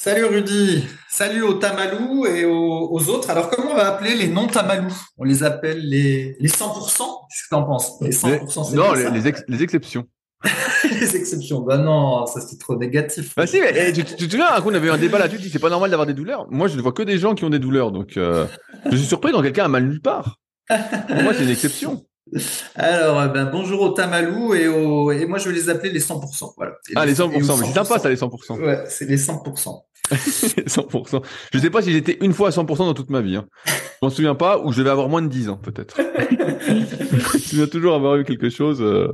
[0.00, 3.30] Salut Rudy, salut aux Tamalous et aux, autres.
[3.30, 4.94] Alors comment on va appeler les non-Tamalous?
[5.16, 8.00] On les appelle les, les 100% Qu'est-ce que tu en penses?
[8.00, 10.06] Les 100% Non, les, les, exceptions.
[10.84, 11.62] les exceptions.
[11.62, 13.34] Bah non, ça c'est trop négatif.
[13.36, 15.68] Bah si, mais eh, tu, te souviens, on avait eu un débat là-dessus, c'est pas
[15.68, 16.46] normal d'avoir des douleurs.
[16.48, 18.46] Moi, je ne vois que des gens qui ont des douleurs, donc euh,
[18.88, 20.38] je suis surpris quand quelqu'un a mal nulle part.
[20.68, 22.04] Pour moi, c'est une exception.
[22.76, 25.10] Alors, euh, ben, bonjour aux Tamalous et, aux...
[25.10, 26.52] et moi je vais les appeler les 100%.
[26.56, 26.74] Voilà.
[26.94, 28.60] ah, les 100%, mais c'est sympa ça, les 100%.
[28.60, 29.82] Ouais, c'est les 100%.
[30.14, 31.22] 100%.
[31.52, 33.36] Je sais pas si j'étais une fois à 100% dans toute ma vie.
[33.36, 33.46] Hein.
[33.66, 35.96] Je m'en souviens pas, ou je vais avoir moins de 10 ans peut-être.
[36.00, 38.80] je dois toujours avoir eu quelque chose.
[38.80, 39.08] Euh...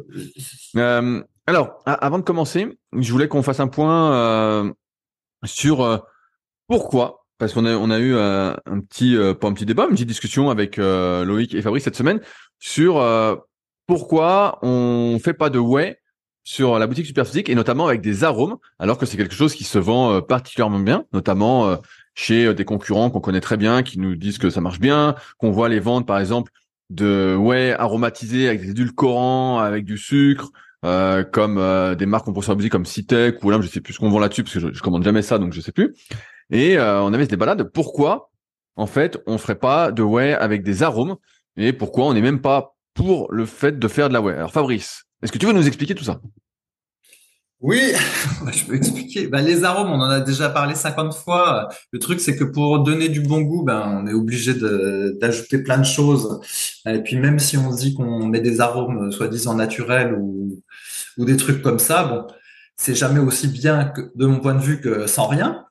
[0.77, 4.73] Euh, alors, avant de commencer, je voulais qu'on fasse un point euh,
[5.45, 5.99] sur euh,
[6.69, 9.91] pourquoi, parce qu'on a, on a eu euh, un petit, pas un petit débat, une
[9.91, 12.21] petite discussion avec Loïc et Fabrice cette semaine
[12.59, 13.03] sur
[13.87, 15.99] pourquoi on fait pas de whey
[16.45, 19.65] sur la boutique Superphysique et notamment avec des arômes, alors que c'est quelque chose qui
[19.65, 21.77] se vend euh, particulièrement bien, notamment euh,
[22.15, 25.15] chez euh, des concurrents qu'on connaît très bien, qui nous disent que ça marche bien,
[25.39, 26.53] qu'on voit les ventes par exemple
[26.91, 30.51] de whey aromatisés avec des édulcorants, avec du sucre,
[31.33, 34.11] comme des marques qu'on peut boutique comme Citec ou là je sais plus ce qu'on
[34.11, 35.95] vend là-dessus parce que je, je, commande jamais ça donc je sais plus.
[36.51, 38.31] Et on avait ce débat de pourquoi
[38.77, 41.17] en fait on ferait pas de whey avec des arômes
[41.57, 44.35] et pourquoi on n'est même pas pour le fait de faire de la whey?
[44.35, 46.21] Alors Fabrice, est-ce que tu veux nous expliquer tout ça?
[47.61, 47.81] Oui,
[48.53, 49.27] je peux expliquer.
[49.27, 51.71] Ben, les arômes, on en a déjà parlé 50 fois.
[51.93, 55.79] Le truc, c'est que pour donner du bon goût, ben, on est obligé d'ajouter plein
[55.79, 56.41] de choses.
[56.87, 60.63] Et puis même si on se dit qu'on met des arômes soi-disant naturels ou,
[61.17, 62.27] ou des trucs comme ça, bon,
[62.77, 65.65] c'est jamais aussi bien que, de mon point de vue que sans rien.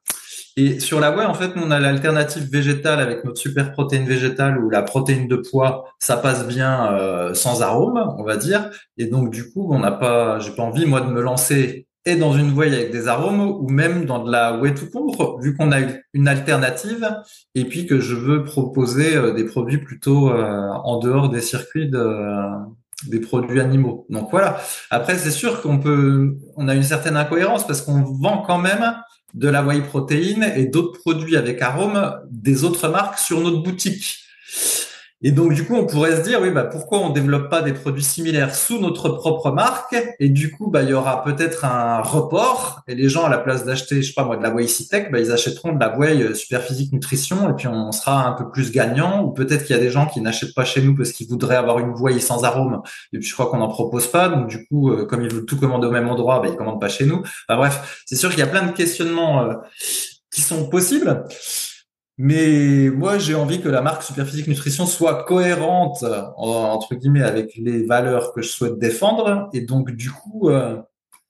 [0.56, 4.60] Et sur la whey, en fait, on a l'alternative végétale avec notre super protéine végétale
[4.60, 8.70] ou la protéine de poids, ça passe bien euh, sans arôme, on va dire.
[8.98, 12.16] Et donc du coup, on n'a pas, j'ai pas envie moi de me lancer et
[12.18, 15.56] dans une whey avec des arômes ou même dans de la whey tout court, vu
[15.56, 15.78] qu'on a
[16.14, 17.10] une alternative
[17.56, 21.90] et puis que je veux proposer euh, des produits plutôt euh, en dehors des circuits
[21.90, 22.04] de
[23.08, 24.06] des produits animaux.
[24.10, 24.62] Donc voilà.
[24.90, 28.96] Après, c'est sûr qu'on peut, on a une certaine incohérence parce qu'on vend quand même
[29.34, 34.20] de la whey protéine et d'autres produits avec arôme des autres marques sur notre boutique.
[35.26, 37.72] Et donc, du coup, on pourrait se dire, oui, bah, pourquoi on développe pas des
[37.72, 39.96] produits similaires sous notre propre marque?
[40.20, 43.38] Et du coup, bah, il y aura peut-être un report et les gens, à la
[43.38, 45.98] place d'acheter, je sais pas moi, de la whey Citec, bah, ils achèteront de la
[45.98, 49.24] whey euh, super physique nutrition et puis on sera un peu plus gagnant.
[49.24, 51.56] Ou peut-être qu'il y a des gens qui n'achètent pas chez nous parce qu'ils voudraient
[51.56, 52.82] avoir une whey sans arôme.
[53.14, 54.28] Et puis, je crois qu'on n'en propose pas.
[54.28, 56.82] Donc, du coup, euh, comme ils veulent tout commander au même endroit, bah, ils commandent
[56.82, 57.24] pas chez nous.
[57.48, 59.54] Bref, c'est sûr qu'il y a plein de questionnements euh,
[60.34, 61.24] qui sont possibles.
[62.18, 66.06] Mais moi, j'ai envie que la marque Superphysique Nutrition soit cohérente,
[66.38, 69.50] entre guillemets, avec les valeurs que je souhaite défendre.
[69.54, 70.78] Et donc, du coup, euh,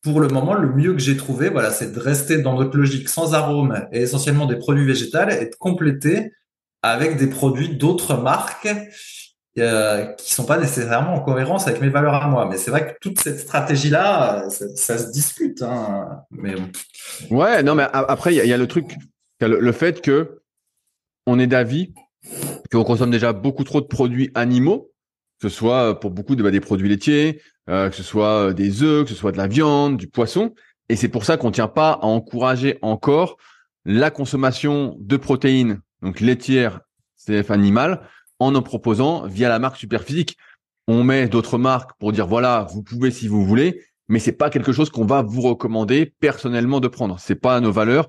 [0.01, 3.07] pour le moment, le mieux que j'ai trouvé, voilà, c'est de rester dans notre logique
[3.07, 6.33] sans arôme et essentiellement des produits végétaux et de compléter
[6.81, 8.67] avec des produits d'autres marques
[9.57, 12.49] euh, qui sont pas nécessairement en cohérence avec mes valeurs à moi.
[12.51, 15.61] Mais c'est vrai que toute cette stratégie-là, ça, se discute.
[15.61, 16.23] Hein.
[16.31, 16.55] Mais
[17.31, 18.97] ouais, non, mais après, il y, a le truc,
[19.39, 20.42] le fait que
[21.25, 21.93] on est d'avis
[22.71, 24.91] qu'on consomme déjà beaucoup trop de produits animaux,
[25.39, 28.49] que ce soit euh, pour beaucoup de, bah, des produits laitiers, euh, que ce soit
[28.49, 30.53] euh, des œufs, que ce soit de la viande, du poisson.
[30.89, 33.37] Et c'est pour ça qu'on ne tient pas à encourager encore
[33.85, 36.81] la consommation de protéines, donc laitières,
[37.25, 38.01] CF animales,
[38.39, 40.37] en en proposant via la marque Superphysique.
[40.87, 44.49] on met d'autres marques pour dire voilà, vous pouvez si vous voulez, mais c'est pas
[44.49, 47.19] quelque chose qu'on va vous recommander personnellement de prendre.
[47.19, 48.07] C'est pas nos valeurs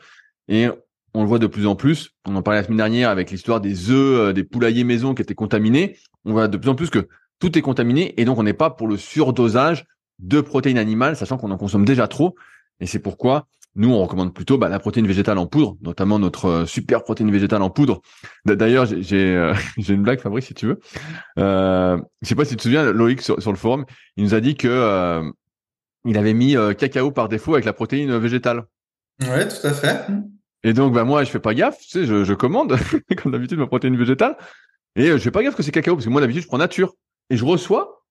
[0.48, 0.68] et
[1.14, 2.10] on le voit de plus en plus.
[2.26, 5.22] On en parlait la semaine dernière avec l'histoire des œufs, euh, des poulaillers maison qui
[5.22, 5.96] étaient contaminés.
[6.24, 7.08] On voit de plus en plus que
[7.38, 9.86] tout est contaminé et donc on n'est pas pour le surdosage
[10.18, 12.34] de protéines animales, sachant qu'on en consomme déjà trop.
[12.80, 13.46] Et c'est pourquoi
[13.76, 17.30] nous, on recommande plutôt bah, la protéine végétale en poudre, notamment notre euh, super protéine
[17.32, 18.02] végétale en poudre.
[18.44, 20.80] D'ailleurs, j'ai euh, j'ai une blague, Fabrice, si tu veux.
[21.38, 23.84] Euh, je sais pas si tu te souviens, Loïc sur, le forum,
[24.16, 25.22] il nous a dit que
[26.04, 28.64] il avait mis cacao par défaut avec la protéine végétale.
[29.22, 30.06] Ouais, tout à fait.
[30.64, 32.76] Et donc, bah moi, je fais pas gaffe, tu sais, je, je commande
[33.22, 34.36] comme d'habitude ma protéine végétale,
[34.96, 36.94] et je fais pas gaffe que c'est cacao parce que moi d'habitude je prends nature
[37.30, 38.04] et je reçois,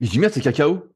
[0.00, 0.86] et je dis merde, c'est cacao.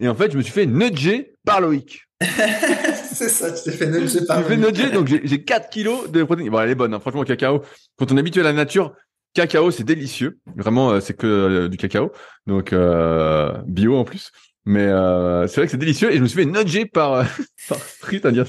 [0.00, 2.06] Et en fait, je me suis fait nudger par Loïc.
[2.20, 4.48] c'est ça, tu t'es fait nudger par Loïc.
[4.48, 6.50] fait nudger, donc j'ai 4 kilos de protéines.
[6.50, 7.62] Bon, elle est bonne, hein, franchement, cacao.
[7.96, 8.94] Quand on est habitué à la nature,
[9.34, 10.38] cacao, c'est délicieux.
[10.56, 12.12] Vraiment, euh, c'est que euh, du cacao.
[12.46, 14.32] Donc, euh, bio en plus.
[14.66, 16.12] Mais euh, c'est vrai que c'est délicieux.
[16.12, 17.26] Et je me suis fait nudger par,
[17.68, 18.44] par Street Indian.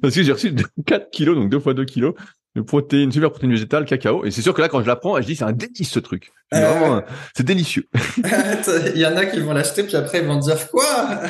[0.00, 0.54] Parce que j'ai reçu
[0.86, 2.14] 4 kilos, donc 2 fois 2 kilos
[2.56, 4.24] de protéines, super protéines végétales, cacao.
[4.24, 5.98] Et c'est sûr que là, quand je la prends, je dis c'est un délice ce
[5.98, 6.32] truc.
[6.54, 7.02] Euh,
[7.36, 7.86] c'est délicieux.
[8.94, 11.20] Il y en a qui vont l'acheter, puis après ils vont dire quoi?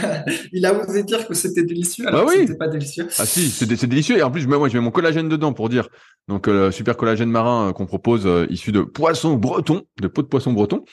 [0.53, 3.09] Il a osé dire que c'était délicieux alors bah que c'était pas délicieux.
[3.19, 4.17] Ah si, c'est délicieux.
[4.17, 5.89] Et en plus, je mets, moi, je mets mon collagène dedans pour dire.
[6.29, 10.29] Donc, euh, super collagène marin euh, qu'on propose, issu de poisson breton, de peau de
[10.29, 10.85] poisson breton.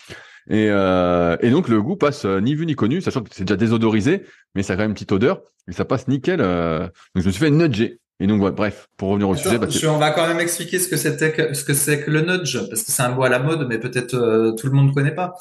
[0.49, 4.23] Et, et donc le goût passe ni vu ni connu, sachant que c'est déjà désodorisé,
[4.55, 6.39] mais ça a quand même une petite odeur et ça passe nickel.
[6.39, 9.97] donc je me suis fait nudger et donc, bref, pour revenir au sujet, bah, on
[9.97, 12.91] va quand même expliquer ce que c'était, ce que c'est que le nudge, parce que
[12.91, 15.33] c'est un mot à la mode, mais peut-être euh, tout le monde ne connaît pas.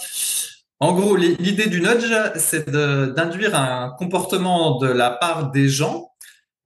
[0.81, 6.09] En gros, l'idée du nudge, c'est d'induire un comportement de la part des gens,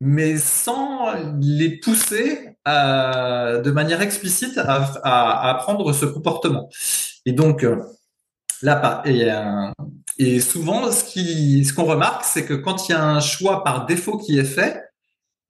[0.00, 6.70] mais sans les pousser à, de manière explicite à, à, à prendre ce comportement.
[7.26, 7.76] Et donc, euh,
[8.62, 9.70] là, et, euh,
[10.18, 13.64] et souvent, ce qui, ce qu'on remarque, c'est que quand il y a un choix
[13.64, 14.82] par défaut qui est fait,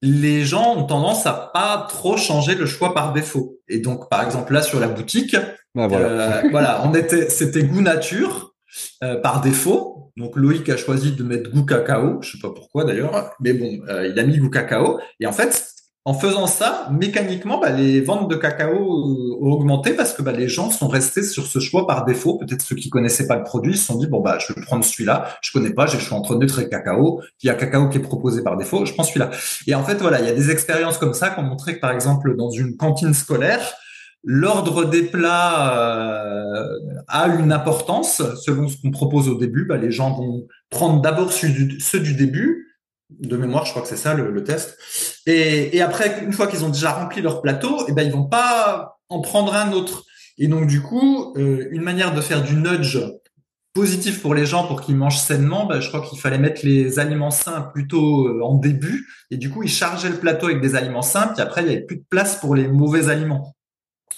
[0.02, 3.58] les gens ont tendance à pas trop changer le choix par défaut.
[3.68, 5.36] Et donc, par exemple, là sur la boutique,
[5.74, 6.82] bah, euh, voilà.
[6.84, 8.54] on était, c'était goût nature
[9.02, 10.12] euh, par défaut.
[10.16, 13.80] Donc Loïc a choisi de mettre goût cacao, je sais pas pourquoi d'ailleurs, mais bon,
[13.88, 14.98] euh, il a mis goût cacao.
[15.20, 15.68] Et en fait,
[16.06, 18.78] en faisant ça, mécaniquement, bah, les ventes de cacao
[19.40, 22.38] ont augmenté parce que bah, les gens sont restés sur ce choix par défaut.
[22.38, 24.84] Peut-être ceux qui connaissaient pas le produit se sont dit bon bah je vais prendre
[24.84, 25.36] celui-là.
[25.42, 27.22] Je connais pas, le choix entre neutre et cacao.
[27.42, 29.30] Il y a cacao qui est proposé par défaut, je prends celui-là.
[29.66, 31.80] Et en fait voilà, il y a des expériences comme ça qui ont montré que
[31.80, 33.74] par exemple dans une cantine scolaire,
[34.22, 36.78] l'ordre des plats euh,
[37.08, 39.64] a une importance selon ce qu'on propose au début.
[39.64, 42.65] Bah, les gens vont prendre d'abord ceux du début
[43.10, 44.76] de mémoire, je crois que c'est ça le, test.
[45.26, 48.26] Et, après, une fois qu'ils ont déjà rempli leur plateau, et eh ben ils vont
[48.26, 50.04] pas en prendre un autre.
[50.38, 52.98] Et donc du coup, euh, une manière de faire du nudge
[53.72, 56.98] positif pour les gens pour qu'ils mangent sainement, ben, je crois qu'il fallait mettre les
[56.98, 59.06] aliments sains plutôt euh, en début.
[59.30, 61.70] Et du coup, ils chargeaient le plateau avec des aliments sains, puis après il y
[61.70, 63.54] avait plus de place pour les mauvais aliments.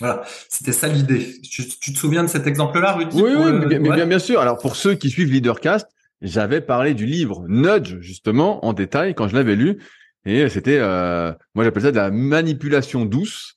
[0.01, 1.41] Voilà, c'était ça l'idée.
[1.43, 4.41] Tu, te souviens de cet exemple-là, Rudy Oui, oui, bien, bien, sûr.
[4.41, 5.89] Alors pour ceux qui suivent Leadercast,
[6.23, 9.79] j'avais parlé du livre Nudge justement en détail quand je l'avais lu.
[10.25, 13.55] Et c'était euh, moi j'appelle ça de la manipulation douce.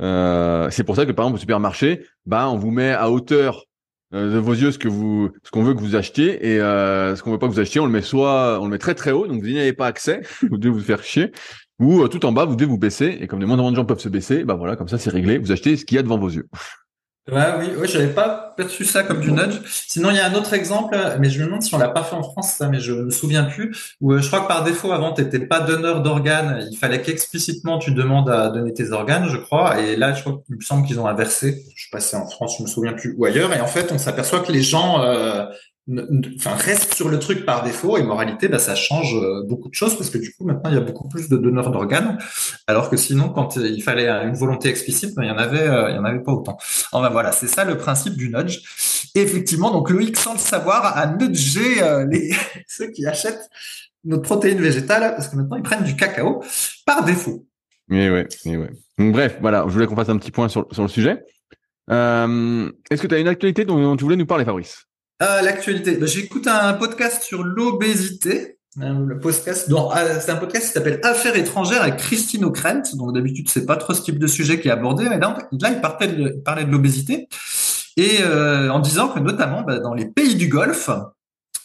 [0.00, 3.68] Euh, c'est pour ça que par exemple au supermarché, bah on vous met à hauteur
[4.14, 6.46] euh, de vos yeux ce que vous ce qu'on veut que vous achetiez.
[6.46, 8.70] Et euh, ce qu'on veut pas que vous achetiez, on le met soit on le
[8.70, 9.26] met très très haut.
[9.26, 11.32] Donc vous n'y avez pas accès, vous devez vous faire chier.
[11.78, 13.18] Ou euh, tout en bas vous devez vous baisser.
[13.20, 15.38] Et comme des moins de gens peuvent se baisser, bah voilà comme ça c'est réglé,
[15.38, 16.48] vous achetez ce qu'il y a devant vos yeux.
[17.30, 19.60] Ouais, oui, oui, j'avais pas perçu ça comme du nudge.
[19.86, 22.02] Sinon, il y a un autre exemple, mais je me demande si on l'a pas
[22.02, 23.96] fait en France, ça, mais je me souviens plus.
[24.00, 26.66] Où euh, je crois que par défaut, avant, t'étais pas donneur d'organes.
[26.70, 29.78] Il fallait qu'explicitement tu demandes à donner tes organes, je crois.
[29.80, 31.64] Et là, je crois qu'il me semble qu'ils ont inversé.
[31.74, 33.52] Je suis passé en France, je me souviens plus, ou ailleurs.
[33.54, 35.44] Et en fait, on s'aperçoit que les gens euh,
[36.44, 39.96] reste sur le truc par défaut et moralité bah ça change euh, beaucoup de choses
[39.96, 42.18] parce que du coup maintenant il y a beaucoup plus de donneurs d'organes.
[42.66, 45.90] Alors que sinon quand il fallait une volonté explicite bah, il y en avait euh,
[45.90, 46.58] il y en avait pas autant.
[46.92, 48.60] Voilà c'est ça le principe du nudge.
[49.14, 52.06] Et effectivement donc Loïc sans le savoir a nudgé euh,
[52.66, 53.48] ceux qui achètent
[54.04, 56.42] notre protéine végétale parce que maintenant ils prennent du cacao
[56.84, 57.46] par défaut.
[57.88, 58.70] Mais ouais mais ouais.
[58.98, 61.24] Donc, bref voilà je voulais qu'on fasse un petit point sur, sur le sujet.
[61.88, 64.87] Est-ce que tu as une actualité dont tu voulais nous parler Fabrice?
[65.20, 65.96] L'actualité.
[65.96, 68.58] Bah, J'écoute un podcast sur l'obésité.
[68.76, 72.94] Le podcast, euh, c'est un podcast qui s'appelle Affaires étrangères avec Christine O'Krent.
[72.94, 75.80] Donc d'habitude, c'est pas trop ce type de sujet qui est abordé, mais là, il
[75.80, 77.28] parlait de, l'obésité
[77.98, 80.90] et euh, en disant que notamment bah, dans les pays du Golfe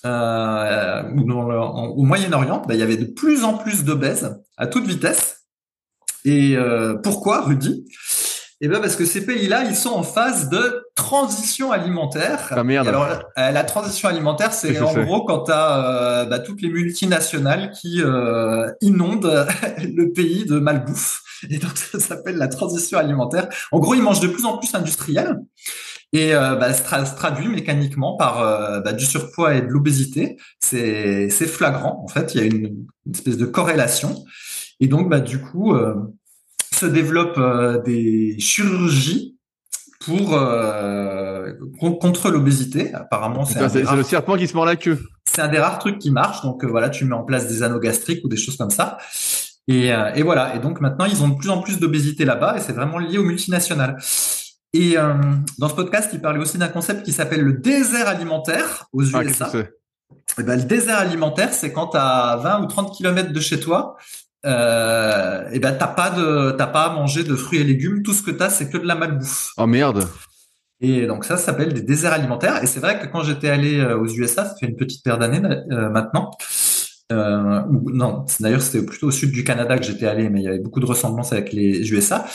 [0.05, 5.45] euh, au Moyen-Orient, bah, il y avait de plus en plus d'obèses à toute vitesse.
[6.25, 7.85] Et euh, pourquoi, Rudy?
[8.63, 12.47] Et ben parce que ces pays-là, ils sont en phase de transition alimentaire.
[12.49, 12.87] Ah merde.
[12.87, 17.71] alors euh, la transition alimentaire, c'est en gros quand tu as bah, toutes les multinationales
[17.71, 19.45] qui euh, inondent
[19.83, 21.21] le pays de malbouffe.
[21.49, 23.49] Et donc ça s'appelle la transition alimentaire.
[23.71, 25.39] En gros, ils mangent de plus en plus industriel.
[26.13, 30.37] Et euh, bah, ça se traduit mécaniquement par euh, bah, du surpoids et de l'obésité.
[30.59, 32.35] C'est flagrant, en fait.
[32.35, 34.23] Il y a une, espèce de corrélation.
[34.79, 35.95] Et donc, bah, du coup, euh,
[36.83, 39.37] se développent euh, des chirurgies
[40.05, 40.37] pour
[41.99, 42.93] contre l'obésité.
[42.93, 44.99] Apparemment, c'est le serpent qui se mord la queue.
[45.25, 46.41] C'est un des rares trucs qui marche.
[46.41, 48.97] Donc voilà, tu mets en place des anneaux gastriques ou des choses comme ça.
[49.69, 50.55] Et, et voilà.
[50.55, 53.17] Et donc maintenant, ils ont de plus en plus d'obésité là-bas, et c'est vraiment lié
[53.17, 53.97] aux multinationales.
[54.73, 55.13] Et euh,
[55.59, 59.51] dans ce podcast, il parlait aussi d'un concept qui s'appelle le désert alimentaire aux USA.
[59.53, 59.67] Ah, et
[60.39, 63.97] eh ben, le désert alimentaire, c'est quand as 20 ou 30 kilomètres de chez toi,
[64.45, 68.03] euh, et ben t'as pas de t'as pas à manger de fruits et légumes.
[68.03, 69.51] Tout ce que tu as, c'est que de la malbouffe.
[69.57, 70.07] Oh merde.
[70.81, 72.61] Et donc ça, ça s'appelle des déserts alimentaires.
[72.61, 75.17] Et c'est vrai que quand j'étais allé euh, aux USA, ça fait une petite paire
[75.17, 76.31] d'années euh, maintenant.
[77.11, 80.47] Euh, non, d'ailleurs c'était plutôt au sud du Canada que j'étais allé, mais il y
[80.47, 82.25] avait beaucoup de ressemblances avec les USA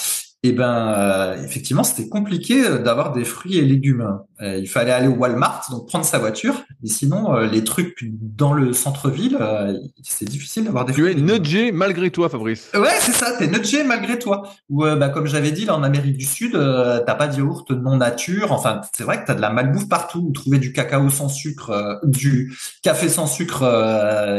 [0.48, 4.18] eh ben euh, effectivement c'était compliqué euh, d'avoir des fruits et légumes.
[4.40, 6.62] Euh, il fallait aller au Walmart, donc prendre sa voiture.
[6.84, 9.36] Et sinon, les trucs dans le centre-ville,
[10.02, 10.92] c'est difficile d'avoir des.
[10.92, 12.70] Tu es nudgé malgré toi, Fabrice.
[12.72, 13.32] Ouais, c'est ça.
[13.36, 14.44] T'es nudgé malgré toi.
[14.70, 17.96] Ou bah, comme j'avais dit, là en Amérique du Sud, t'as pas de yaourt non
[17.96, 18.52] nature.
[18.52, 20.30] Enfin, c'est vrai que t'as de la malbouffe partout.
[20.32, 23.64] Trouver du cacao sans sucre, du café sans sucre,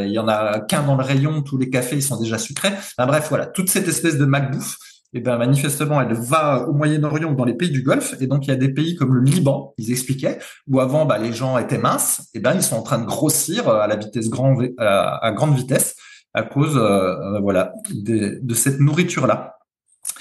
[0.06, 1.42] il y en a qu'un dans le rayon.
[1.42, 2.72] Tous les cafés ils sont déjà sucrés.
[2.96, 7.32] bref, voilà, toute cette espèce de malbouffe et eh ben manifestement, elle va au Moyen-Orient
[7.32, 8.14] dans les pays du Golfe.
[8.20, 10.38] Et donc, il y a des pays comme le Liban, ils expliquaient,
[10.68, 12.30] où avant, bah, les gens étaient minces.
[12.34, 15.32] Et eh ben, ils sont en train de grossir euh, à la vitesse grand, à,
[15.32, 15.96] grande vitesse
[16.32, 19.56] à cause, euh, euh, voilà, de, cette nourriture-là.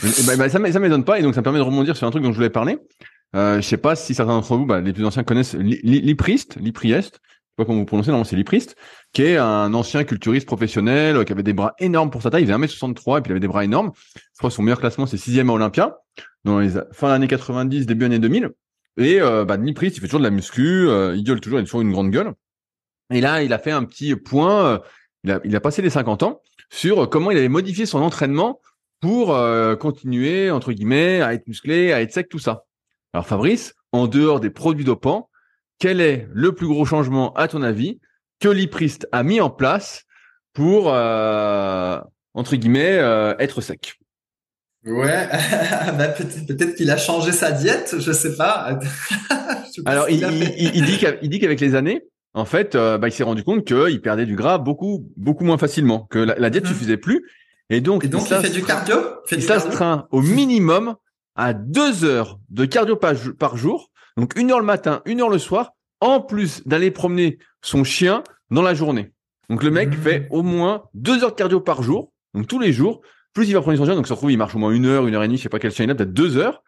[0.02, 1.20] Ben, ben, ça ne m'étonne pas.
[1.20, 2.78] Et donc, ça me permet de rebondir sur un truc dont je voulais parler.
[3.36, 7.20] Euh, je sais pas si certains d'entre vous, bah, les plus anciens connaissent l'Iprist, l'Ipriest,
[7.58, 8.76] pas comment vous prononcez, non, c'est Liprist,
[9.14, 12.48] qui est un ancien culturiste professionnel, qui avait des bras énormes pour sa taille, il
[12.48, 13.92] faisait 1m63 et puis il avait des bras énormes.
[14.16, 15.98] Je crois que son meilleur classement, c'est sixième à Olympia,
[16.44, 18.52] dans les fin années 90, début années 2000.
[18.98, 21.64] Et euh, bah, Liprist, il fait toujours de la muscu, euh, il gueule toujours, il
[21.64, 22.34] a toujours une grande gueule.
[23.12, 24.66] Et là, il a fait un petit point,
[25.28, 28.60] euh, il, a, passé les 50 ans, sur comment il avait modifié son entraînement
[29.00, 32.66] pour euh, continuer, entre guillemets, à être musclé, à être sec, tout ça.
[33.14, 35.30] Alors Fabrice, en dehors des produits dopants,
[35.80, 38.00] quel est le plus gros changement, à ton avis,
[38.40, 40.06] que l'Iprist a mis en place
[40.54, 42.00] pour, euh,
[42.34, 44.00] entre guillemets, euh, être sec.
[44.86, 45.28] Ouais,
[45.98, 48.80] bah, peut-être qu'il a changé sa diète, je sais pas.
[49.86, 52.04] Alors, il, dit qu'avec les années,
[52.34, 55.58] en fait, euh, bah, il s'est rendu compte qu'il perdait du gras beaucoup, beaucoup moins
[55.58, 56.76] facilement, que la, diète ne mhm.
[56.76, 57.26] suffisait plus.
[57.70, 58.96] Et donc, donc il, fait du cardio?
[59.32, 60.96] Il s'astreint au minimum
[61.36, 63.92] à deux heures de cardio par jour.
[64.18, 68.24] Donc une heure le matin, une heure le soir, en plus d'aller promener son chien
[68.52, 69.12] dans la journée.
[69.50, 70.02] Donc le mec mmh.
[70.02, 73.02] fait au moins deux heures de cardio par jour, donc tous les jours.
[73.34, 74.86] Plus il va promener son chien, donc ça se trouve il marche au moins une
[74.86, 76.64] heure, une heure et demie, je sais pas quel chien il a, peut-être deux heures.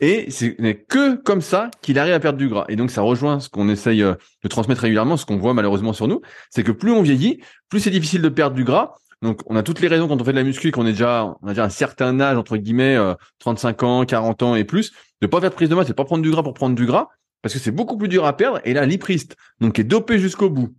[0.00, 2.64] Et ce n'est que comme ça qu'il arrive à perdre du gras.
[2.68, 5.92] Et donc ça rejoint ce qu'on essaye euh, de transmettre régulièrement, ce qu'on voit malheureusement
[5.92, 8.94] sur nous, c'est que plus on vieillit, plus c'est difficile de perdre du gras.
[9.22, 11.32] Donc on a toutes les raisons quand on fait de la muscu, qu'on est déjà,
[11.40, 12.98] on a déjà un certain âge entre guillemets,
[13.38, 15.94] 35 euh, ans, 40 ans et plus, de pas faire de prise de masse, c'est
[15.94, 17.08] pas prendre du gras pour prendre du gras,
[17.42, 18.60] parce que c'est beaucoup plus dur à perdre.
[18.64, 20.74] Et là, l'Iprist, donc qui est dopé jusqu'au bout,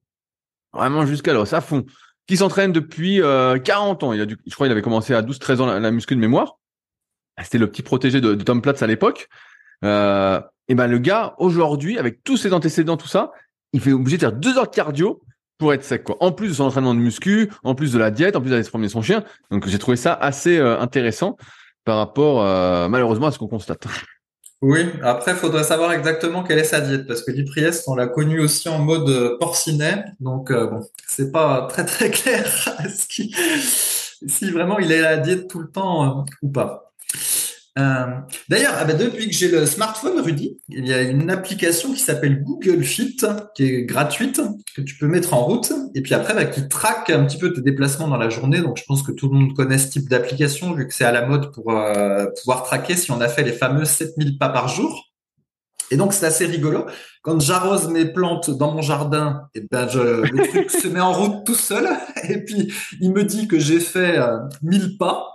[0.72, 1.86] vraiment jusqu'à l'os, à fond,
[2.28, 3.24] qui s'entraîne depuis 40
[4.04, 4.14] euh, ans.
[4.14, 6.58] Il a dû, je crois, il avait commencé à 12-13 ans la, muscu de mémoire.
[7.42, 9.28] C'était le petit protégé de, Tom Platz à l'époque.
[9.84, 10.40] Euh,
[10.70, 13.32] et ben le gars aujourd'hui, avec tous ses antécédents, tout ça,
[13.74, 15.22] il fait obligé de faire deux heures de cardio
[15.58, 16.04] pour être sec.
[16.04, 16.16] Quoi.
[16.22, 18.64] En plus de son entraînement de muscu, en plus de la diète, en plus d'aller
[18.64, 19.24] se promener son chien.
[19.52, 21.38] Donc j'ai trouvé ça assez euh, intéressant
[21.84, 22.42] par rapport
[22.90, 23.86] malheureusement à ce qu'on constate.
[24.64, 28.08] Oui, après, il faudrait savoir exactement quelle est sa diète, parce que l'Ipriest, on l'a
[28.08, 32.46] connu aussi en mode euh, porcinet, donc euh, bon, c'est pas très très clair
[34.26, 36.94] si vraiment il est à la diète tout le temps euh, ou pas.
[37.80, 38.06] Euh,
[38.50, 42.00] d'ailleurs, ah bah, depuis que j'ai le smartphone, Rudy, il y a une application qui
[42.00, 43.18] s'appelle Google Fit,
[43.56, 44.42] qui est gratuite,
[44.76, 47.52] que tu peux mettre en route, et puis après, bah, qui traque un petit peu
[47.52, 48.62] tes déplacements dans la journée.
[48.62, 51.12] Donc, je pense que tout le monde connaît ce type d'application, vu que c'est à
[51.12, 54.68] la mode pour euh, pouvoir traquer si on a fait les fameux 7000 pas par
[54.68, 55.10] jour.
[55.90, 56.86] Et donc, c'est assez rigolo.
[57.24, 61.14] Quand j'arrose mes plantes dans mon jardin, et ben, je, le truc se met en
[61.14, 61.90] route tout seul,
[62.30, 64.20] et puis il me dit que j'ai fait
[64.62, 65.28] 1000 euh, pas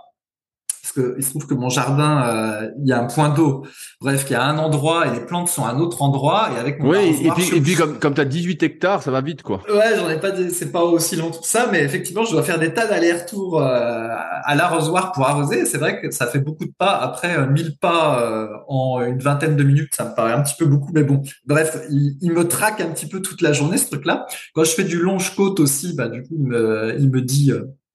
[0.89, 3.65] parce que il se trouve que mon jardin, euh, il y a un point d'eau.
[4.01, 6.49] Bref, il y a un endroit et les plantes sont à un autre endroit.
[6.55, 9.11] Et avec mon oui, et puis, et puis comme, comme tu as 18 hectares, ça
[9.11, 9.61] va vite, quoi.
[9.69, 12.59] Ouais, j'en ai pas, c'est pas aussi long que ça, mais effectivement, je dois faire
[12.59, 14.07] des tas d'allers-retours euh,
[14.43, 15.65] à l'arrosoir pour arroser.
[15.65, 16.95] C'est vrai que ça fait beaucoup de pas.
[16.95, 20.91] Après, 1000 pas en une vingtaine de minutes, ça me paraît un petit peu beaucoup,
[20.93, 21.21] mais bon.
[21.45, 24.25] Bref, il, il me traque un petit peu toute la journée, ce truc-là.
[24.53, 27.53] Quand je fais du longe-côte aussi, bah, du coup, il me, il me dit,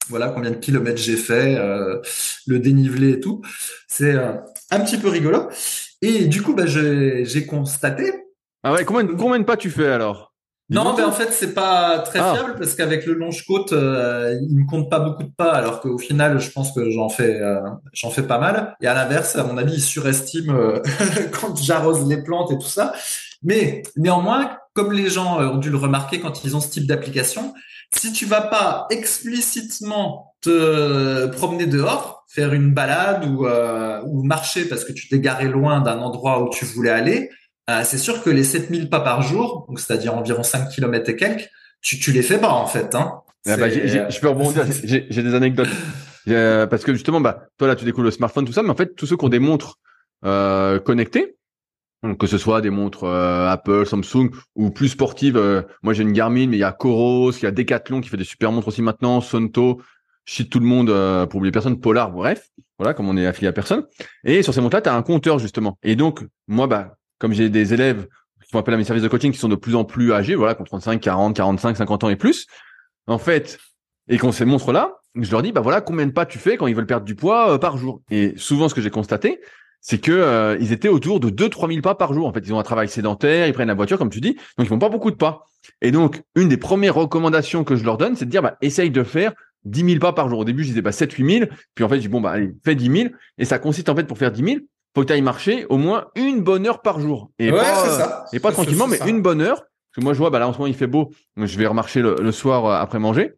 [0.09, 2.01] voilà combien de kilomètres j'ai fait, euh,
[2.47, 3.43] le dénivelé et tout.
[3.89, 4.33] C'est euh,
[4.71, 5.49] un petit peu rigolo.
[6.03, 8.13] Et du coup, bah, j'ai constaté.
[8.63, 10.35] Ah ouais, combien, combien de pas tu fais alors?
[10.71, 12.35] Non, mais en fait, c'est pas très ah.
[12.35, 15.99] fiable parce qu'avec le longe-côte, euh, il me compte pas beaucoup de pas, alors qu'au
[15.99, 17.61] final, je pense que j'en fais, euh,
[17.93, 18.75] j'en fais pas mal.
[18.81, 20.81] Et à l'inverse, à mon avis, il surestime euh,
[21.41, 22.95] quand j'arrose les plantes et tout ça.
[23.43, 27.53] Mais néanmoins, comme les gens ont dû le remarquer quand ils ont ce type d'application,
[27.93, 34.65] si tu vas pas explicitement te promener dehors, faire une balade ou, euh, ou marcher
[34.67, 37.31] parce que tu t'es garé loin d'un endroit où tu voulais aller,
[37.71, 41.17] euh, c'est sûr que les 7000 pas par jour, donc c'est-à-dire environ 5 km et
[41.17, 41.49] quelques,
[41.81, 42.95] tu, tu les fais pas en fait.
[42.95, 43.21] Hein.
[43.47, 45.69] Ah bah, je peux rebondir, j'ai des anecdotes.
[46.27, 48.95] parce que justement, bah, toi là tu découvres le smartphone, tout ça, mais en fait
[48.95, 49.79] tous ceux qui ont des montres
[50.25, 51.37] euh, connectées,
[52.19, 55.37] que ce soit des montres euh, Apple, Samsung ou plus sportives.
[55.37, 58.09] Euh, moi, j'ai une Garmin, mais il y a Coros, il y a Decathlon qui
[58.09, 59.81] fait des super montres aussi maintenant, Sonto,
[60.27, 63.49] shit tout le monde euh, pour oublier personne, Polar, bref, voilà, comme on est affilié
[63.49, 63.85] à personne.
[64.25, 65.79] Et sur ces montres-là, tu as un compteur justement.
[65.83, 68.07] Et donc, moi, bah, comme j'ai des élèves
[68.43, 70.35] qui font appel à mes services de coaching qui sont de plus en plus âgés,
[70.35, 72.47] voilà, qui ont 35, 40, 45, 50 ans et plus,
[73.07, 73.59] en fait,
[74.09, 76.67] et qu'on ces montres-là, je leur dis, bah voilà, combien de pas tu fais quand
[76.67, 78.03] ils veulent perdre du poids par jour?
[78.11, 79.41] Et souvent, ce que j'ai constaté,
[79.87, 82.27] c'est que euh, ils étaient autour de 2-3 000 pas par jour.
[82.27, 84.67] En fait, ils ont un travail sédentaire, ils prennent la voiture, comme tu dis, donc
[84.67, 85.47] ils font pas beaucoup de pas.
[85.83, 88.91] Et donc, une des premières recommandations que je leur donne, c'est de dire, bah, essaye
[88.91, 89.35] de faire
[89.67, 90.39] 10 000 pas par jour.
[90.39, 91.51] Au début, je disais, bah, 7 8 000.
[91.75, 93.09] Puis en fait, je dis, bon, bah, allez, fais 10 000.
[93.37, 94.57] Et ça consiste, en fait, pour faire 10 000,
[94.95, 97.31] faut que tu ailles marcher au moins une bonne heure par jour.
[97.39, 98.25] Et pas, ça.
[98.33, 99.57] Et pas tranquillement, mais une bonne heure.
[99.57, 101.11] Parce que moi, je vois, bah, là, en ce moment, il fait beau.
[101.37, 103.35] Je vais remarcher le, soir euh, après manger.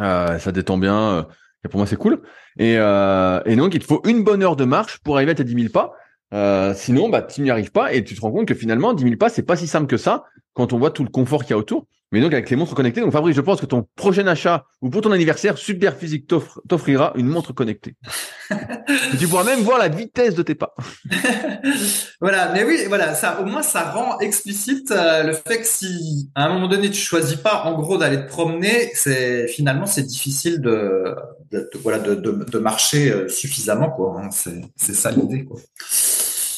[0.00, 1.28] Euh, ça détend bien.
[1.64, 2.22] Et pour moi, c'est cool.
[2.58, 5.44] Et, et donc, il te faut une bonne heure de marche pour arriver à tes
[5.44, 5.94] 10 000 pas.
[6.34, 9.02] Euh, sinon, bah, tu n'y arrives pas et tu te rends compte que finalement, 10
[9.02, 10.24] 000 pas, c'est pas si simple que ça
[10.54, 11.86] quand on voit tout le confort qu'il y a autour.
[12.10, 14.88] Mais donc, avec les montres connectées, donc Fabrice, je pense que ton prochain achat ou
[14.88, 16.26] pour ton anniversaire, Super Physique
[16.66, 17.96] t'offrira une montre connectée.
[19.20, 20.74] tu pourras même voir la vitesse de tes pas.
[22.20, 26.30] voilà, mais oui, voilà, ça, au moins, ça rend explicite euh, le fait que si
[26.34, 30.04] à un moment donné tu choisis pas, en gros, d'aller te promener, c'est finalement c'est
[30.04, 31.14] difficile de,
[31.50, 34.20] de, voilà de, marcher euh, suffisamment, quoi.
[34.20, 34.30] Hein.
[34.30, 35.48] c'est ça l'idée.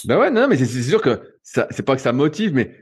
[0.04, 2.76] Ben ouais, non, mais c'est sûr que c'est pas que ça motive, mais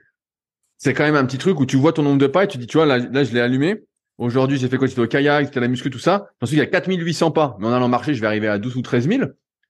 [0.79, 2.59] c'est quand même un petit truc où tu vois ton nombre de pas et tu
[2.59, 3.83] dis, tu vois, là, je l'ai allumé.
[4.19, 4.89] Aujourd'hui, j'ai fait quoi?
[4.89, 6.31] C'était au kayak, c'était la muscu, tout ça.
[6.41, 7.57] J'en suis il y a 4800 pas.
[7.61, 9.23] Mais en allant marcher, je vais arriver à 12 ou 13 000.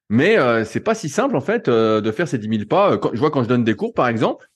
[0.09, 2.99] Mais euh, c'est pas si simple, en fait, euh, de faire ces 10 000 pas.
[3.13, 4.49] Je vois quand je donne des cours, par exemple,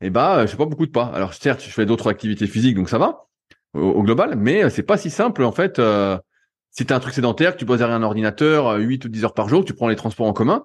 [0.00, 1.06] eh ben, je fais pas beaucoup de pas.
[1.14, 3.26] Alors, certes, je fais d'autres activités physiques, donc ça va,
[3.74, 4.34] au, global.
[4.36, 5.80] Mais c'est pas si simple, en fait.
[6.80, 9.34] Euh, si un truc sédentaire, que tu poses derrière un ordinateur 8 ou 10 heures
[9.34, 10.64] par jour, que tu prends les transports en commun,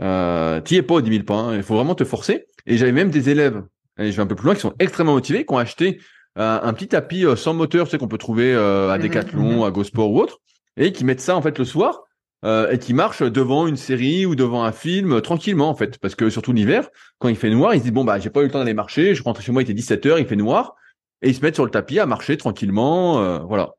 [0.00, 1.34] euh, tu es pas aux 10 000 pas.
[1.34, 1.56] Hein.
[1.56, 2.46] Il faut vraiment te forcer.
[2.66, 3.62] Et j'avais même des élèves,
[3.98, 6.00] et je vais un peu plus loin, qui sont extrêmement motivés, qui ont acheté
[6.38, 9.02] euh, un petit tapis euh, sans moteur, tu sais, qu'on peut trouver euh, à mhm,
[9.02, 9.62] Decathlon, mhm.
[9.62, 10.38] à GoSport ou autre,
[10.76, 12.04] et qui mettent ça en fait le soir.
[12.44, 16.30] et qui marchent devant une série ou devant un film tranquillement en fait parce que
[16.30, 18.52] surtout l'hiver quand il fait noir ils se disent bon bah j'ai pas eu le
[18.52, 20.76] temps d'aller marcher je rentre chez moi il était 17 heures il fait noir
[21.20, 23.74] et ils se mettent sur le tapis à marcher tranquillement voilà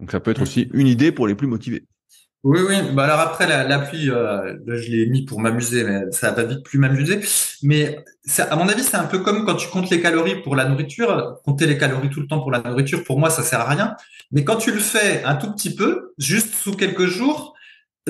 [0.00, 1.84] donc ça peut être aussi une idée pour les plus motivés
[2.42, 2.76] oui, oui.
[2.94, 6.78] Bah alors après la, euh, je l'ai mis pour m'amuser, mais ça va vite plus
[6.78, 7.20] m'amuser.
[7.62, 8.02] Mais
[8.38, 11.38] à mon avis, c'est un peu comme quand tu comptes les calories pour la nourriture.
[11.44, 13.94] Compter les calories tout le temps pour la nourriture, pour moi, ça sert à rien.
[14.32, 17.54] Mais quand tu le fais un tout petit peu, juste sous quelques jours,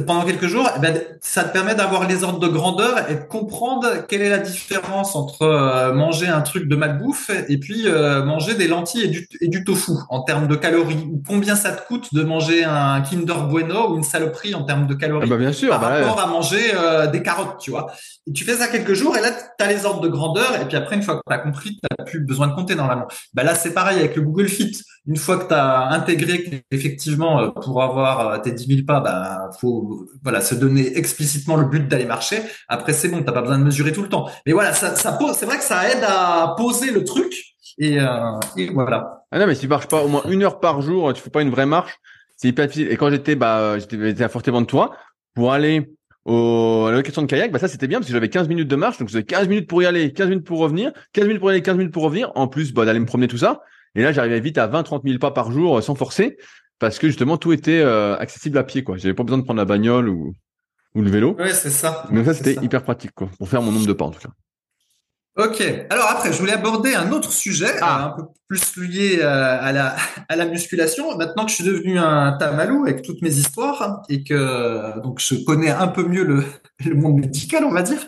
[0.07, 3.25] pendant quelques jours, eh ben, ça te permet d'avoir les ordres de grandeur et de
[3.25, 8.25] comprendre quelle est la différence entre euh, manger un truc de malbouffe et puis euh,
[8.25, 11.09] manger des lentilles et du, et du tofu en termes de calories.
[11.11, 14.87] Ou combien ça te coûte de manger un Kinder Bueno ou une saloperie en termes
[14.87, 17.73] de calories ah bah bien sûr, par bah rapport à manger euh, des carottes, tu
[17.73, 17.93] vois.
[18.29, 20.67] Et tu fais ça quelques jours et là, tu as les ordres de grandeur et
[20.67, 23.09] puis après, une fois que tu as compris, tu n'as plus besoin de compter normalement.
[23.35, 24.81] Bah là, c'est pareil avec le Google Fit.
[25.07, 30.07] Une fois que tu as intégré qu'effectivement, pour avoir tes 10 000 pas, bah, faut
[30.23, 32.43] voilà, se donner explicitement le but d'aller marcher.
[32.69, 34.29] Après, c'est bon, t'as pas besoin de mesurer tout le temps.
[34.47, 37.33] Mais voilà, ça, c'est vrai que ça aide à poser le truc.
[37.79, 39.25] Et, euh, et voilà.
[39.31, 41.31] Ah non, mais si tu marches pas au moins une heure par jour, tu fais
[41.31, 41.99] pas une vraie marche,
[42.37, 42.49] c'est.
[42.79, 44.95] Et quand j'étais, bah, j'étais à Fortement-de-Toi,
[45.35, 45.91] pour aller
[46.27, 48.77] à la location de kayak, bah ça c'était bien parce que j'avais 15 minutes de
[48.77, 51.51] marche, donc j'avais 15 minutes pour y aller, 15 minutes pour revenir, 15 minutes pour
[51.51, 53.63] y aller, 15 minutes pour revenir, en plus bah, d'aller me promener tout ça.
[53.95, 56.37] Et là j'arrivais vite à 20-30 000 pas par jour euh, sans forcer
[56.79, 58.97] parce que justement tout était euh, accessible à pied quoi.
[58.97, 60.35] J'avais pas besoin de prendre la bagnole ou
[60.97, 61.37] ou le vélo.
[61.39, 62.05] Ouais, c'est ça.
[62.11, 64.31] Mais ça, c'était hyper pratique, quoi, pour faire mon nombre de pas, en tout cas.
[65.37, 65.63] Ok.
[65.89, 68.03] Alors après, je voulais aborder un autre sujet, Ah.
[68.03, 69.95] euh, un peu plus lié à la
[70.29, 71.17] à la musculation.
[71.17, 75.37] Maintenant que je suis devenu un tamalou avec toutes mes histoires et que donc je
[75.45, 76.45] connais un peu mieux le
[76.89, 78.01] le monde médical, on va dire.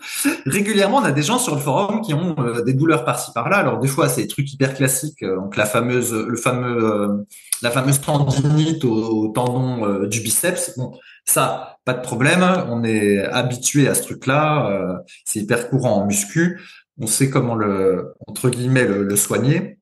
[0.46, 3.58] Régulièrement, on a des gens sur le forum qui ont euh, des douleurs par-ci par-là.
[3.58, 7.26] Alors des fois, c'est des trucs hyper classiques, euh, donc la fameuse le fameux euh,
[7.62, 10.76] la fameuse tendinite au, tendon du biceps.
[10.76, 10.92] Bon,
[11.24, 12.44] ça, pas de problème.
[12.68, 15.02] On est habitué à ce truc-là.
[15.24, 16.60] c'est hyper courant en muscu
[16.98, 19.78] on sait comment le entre guillemets le, le soigner.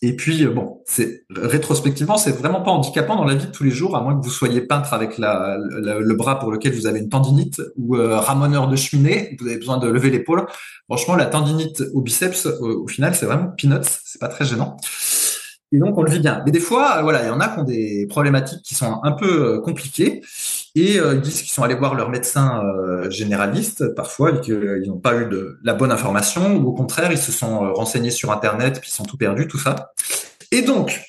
[0.00, 3.64] Et puis euh, bon, c'est rétrospectivement, c'est vraiment pas handicapant dans la vie de tous
[3.64, 7.00] les jours, à moins que vous soyez peintre avec le bras pour lequel vous avez
[7.00, 10.46] une tendinite ou euh, ramoneur de cheminée, vous avez besoin de lever l'épaule.
[10.84, 14.76] Franchement, la tendinite au biceps, au, au final, c'est vraiment peanuts, c'est pas très gênant.
[15.72, 16.42] Et donc on le vit bien.
[16.46, 19.00] Mais des fois, euh, voilà, il y en a qui ont des problématiques qui sont
[19.02, 20.22] un peu euh, compliquées
[20.78, 24.84] et euh, ils disent qu'ils sont allés voir leur médecin euh, généraliste parfois et qu'ils
[24.86, 28.10] n'ont pas eu de la bonne information ou au contraire ils se sont euh, renseignés
[28.10, 29.92] sur internet puis ils sont tout perdus tout ça.
[30.52, 31.00] Et donc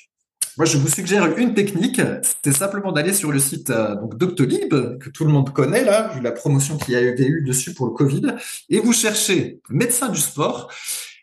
[0.56, 2.00] moi je vous suggère une technique,
[2.44, 3.72] c'est simplement d'aller sur le site
[4.16, 7.72] Doctolib que tout le monde connaît là vu la promotion qu'il y avait eu dessus
[7.72, 8.34] pour le Covid
[8.68, 10.70] et vous cherchez médecin du sport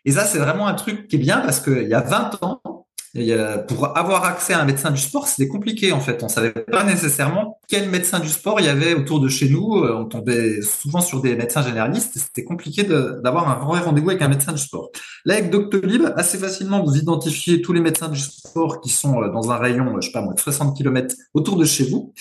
[0.04, 2.77] et ça c'est vraiment un truc qui est bien parce qu'il y a 20 ans
[3.14, 6.22] y a- pour avoir accès à un médecin du sport, c'était compliqué en fait.
[6.22, 9.76] On savait pas nécessairement quel médecin du sport il y avait autour de chez nous.
[9.84, 12.16] Euh, On tombait souvent sur des médecins généralistes.
[12.16, 14.90] et C'était compliqué d'avoir un vrai rendez-vous avec un médecin du sport.
[15.24, 19.28] Là, avec Doctolib, assez facilement, vous identifiez tous les médecins du sport qui sont euh,
[19.32, 22.12] dans un rayon, euh, je sais pas moi, de 60 km autour de chez vous.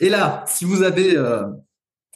[0.00, 1.42] Et là, si vous avez euh,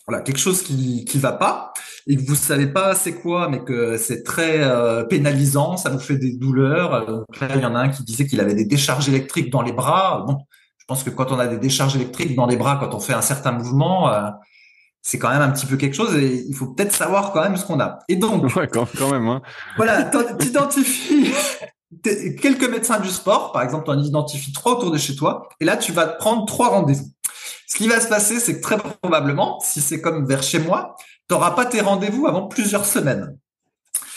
[0.07, 1.73] voilà quelque chose qui qui va pas
[2.07, 5.99] et que vous savez pas c'est quoi, mais que c'est très euh, pénalisant, ça vous
[6.01, 6.95] fait des douleurs.
[6.95, 9.51] Euh, Donc là, il y en a un qui disait qu'il avait des décharges électriques
[9.51, 10.25] dans les bras.
[10.27, 10.39] Bon,
[10.79, 13.15] je pense que quand on a des décharges électriques dans les bras, quand on fait
[13.15, 14.29] un certain mouvement, euh,
[15.01, 17.57] c'est quand même un petit peu quelque chose et il faut peut-être savoir quand même
[17.57, 17.99] ce qu'on a.
[18.09, 19.43] Et donc, Ouais, quand, quand même, hein.
[19.77, 21.33] voilà, t'en- t'identifies
[22.41, 25.65] quelques médecins du sport, par exemple, tu en identifies trois autour de chez toi, et
[25.65, 27.07] là, tu vas prendre trois rendez-vous.
[27.67, 30.97] Ce qui va se passer, c'est que très probablement, si c'est comme vers chez moi,
[31.33, 33.37] n'auras pas tes rendez-vous avant plusieurs semaines.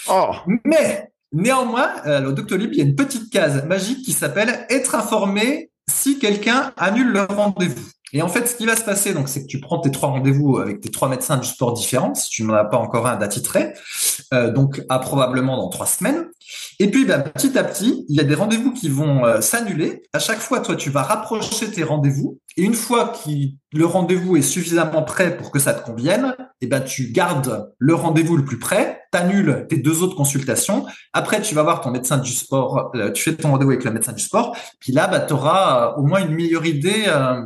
[0.10, 0.32] Oh!
[0.64, 4.96] Mais néanmoins, euh, au Doctolib, il y a une petite case magique qui s'appelle être
[4.96, 7.90] informé si quelqu'un annule le rendez-vous.
[8.14, 10.10] Et en fait, ce qui va se passer, donc, c'est que tu prends tes trois
[10.10, 13.16] rendez-vous avec tes trois médecins du sport différents, si tu n'en as pas encore un
[13.16, 13.74] d'attitré,
[14.34, 16.28] euh, donc à probablement dans trois semaines.
[16.80, 20.04] Et puis, ben, petit à petit, il y a des rendez-vous qui vont euh, s'annuler.
[20.14, 22.40] À chaque fois, toi, tu vas rapprocher tes rendez-vous.
[22.58, 23.30] Et une fois que
[23.74, 27.96] le rendez-vous est suffisamment prêt pour que ça te convienne, eh ben, tu gardes le
[27.96, 30.86] rendez-vous le plus près, t'annules tes deux autres consultations.
[31.12, 33.92] Après, tu vas voir ton médecin du sport, euh, tu fais ton rendez-vous avec le
[33.92, 34.56] médecin du sport.
[34.80, 37.42] Puis là, bah, tu auras au moins une meilleure idée euh,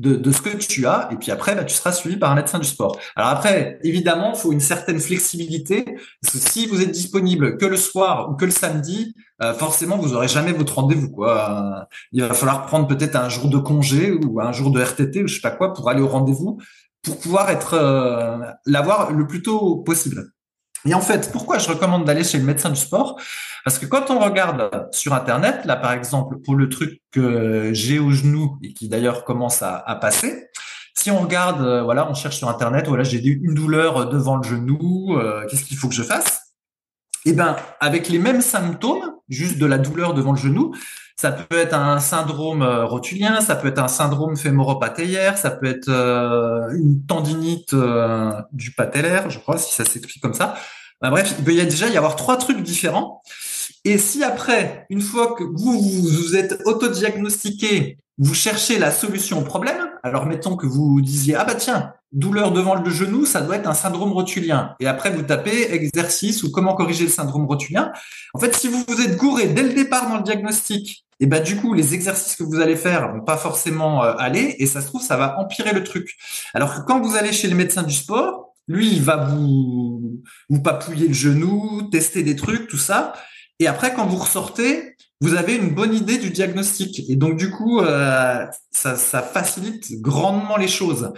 [0.00, 1.08] de, ce que tu as.
[1.12, 2.98] Et puis après, bah, tu seras suivi par un médecin du sport.
[3.16, 5.84] Alors après, évidemment, il faut une certaine flexibilité.
[6.22, 10.28] Si vous êtes disponible que le soir ou que le samedi, euh, forcément, vous aurez
[10.28, 11.10] jamais votre rendez-vous.
[11.10, 11.80] Quoi.
[11.80, 15.24] Euh, il va falloir prendre peut-être un jour de congé ou un jour de RTT
[15.24, 16.58] ou je sais pas quoi pour aller au rendez-vous
[17.02, 20.32] pour pouvoir être euh, l'avoir le plus tôt possible.
[20.86, 23.20] Et en fait, pourquoi je recommande d'aller chez le médecin du sport?
[23.64, 27.98] Parce que quand on regarde sur Internet, là par exemple, pour le truc que j'ai
[27.98, 30.48] au genou et qui d'ailleurs commence à, passer,
[30.94, 34.42] si on regarde, euh, voilà, on cherche sur Internet, voilà, j'ai une douleur devant le
[34.42, 36.54] genou, euh, qu'est-ce qu'il faut que je fasse?
[37.26, 40.74] Eh ben, avec les mêmes symptômes, juste de la douleur devant le genou,
[41.20, 45.66] ça peut être un syndrome euh, rotulien, ça peut être un syndrome fémoro-patellaire, ça peut
[45.66, 50.54] être euh, une tendinite euh, du patellaire, je crois, si ça s'explique comme ça.
[51.02, 53.20] Bah, bref, il peut y a déjà y avoir trois trucs différents.
[53.84, 59.40] Et si après, une fois que vous vous, vous êtes autodiagnostiqué, vous cherchez la solution
[59.40, 63.42] au problème, alors mettons que vous disiez ah bah tiens, douleur devant le genou, ça
[63.42, 64.74] doit être un syndrome rotulien.
[64.80, 67.92] Et après vous tapez exercice ou comment corriger le syndrome rotulien.
[68.32, 71.42] En fait, si vous vous êtes gouré dès le départ dans le diagnostic, et ben
[71.42, 74.80] du coup les exercices que vous allez faire vont pas forcément euh, aller et ça
[74.80, 76.16] se trouve ça va empirer le truc.
[76.54, 80.62] Alors que quand vous allez chez le médecin du sport, lui il va vous vous
[80.62, 83.12] papouiller le genou, tester des trucs, tout ça.
[83.58, 87.08] Et après, quand vous ressortez, vous avez une bonne idée du diagnostic.
[87.10, 91.12] Et donc, du coup, euh, ça, ça, facilite grandement les choses.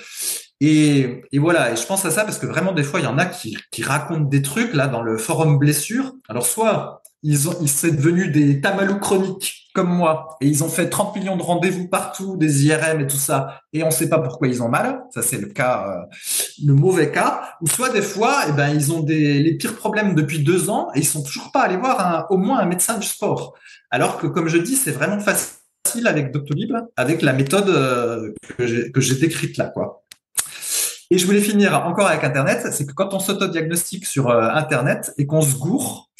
[0.60, 3.08] Et, et, voilà, et je pense à ça parce que vraiment, des fois, il y
[3.08, 6.14] en a qui, qui racontent des trucs là dans le forum blessure.
[6.28, 10.68] Alors, soit ils ont, ils sont devenus des tamalous chroniques comme moi et ils ont
[10.68, 14.08] fait 30 millions de rendez-vous partout, des IRM et tout ça, et on ne sait
[14.08, 15.02] pas pourquoi ils ont mal.
[15.14, 16.16] Ça, c'est le cas, euh,
[16.64, 17.56] le mauvais cas.
[17.60, 20.88] Ou soit des fois, eh ben, ils ont des, les pires problèmes depuis deux ans
[20.94, 23.54] et ils sont toujours pas allés voir un, au moins un médecin du sport.
[23.90, 29.00] Alors que, comme je dis, c'est vraiment facile avec Doctolib, avec la méthode euh, que
[29.00, 30.02] j'ai décrite là, quoi.
[31.12, 35.12] Et je voulais finir encore avec Internet, c'est que quand on s'autodiagnostique sur euh, Internet
[35.18, 36.10] et qu'on se gourre,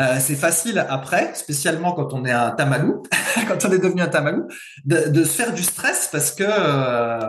[0.00, 3.02] euh, c'est facile après, spécialement quand on est un tamalou,
[3.48, 4.46] quand on est devenu un tamalou,
[4.84, 7.20] de, de se faire du stress parce que euh,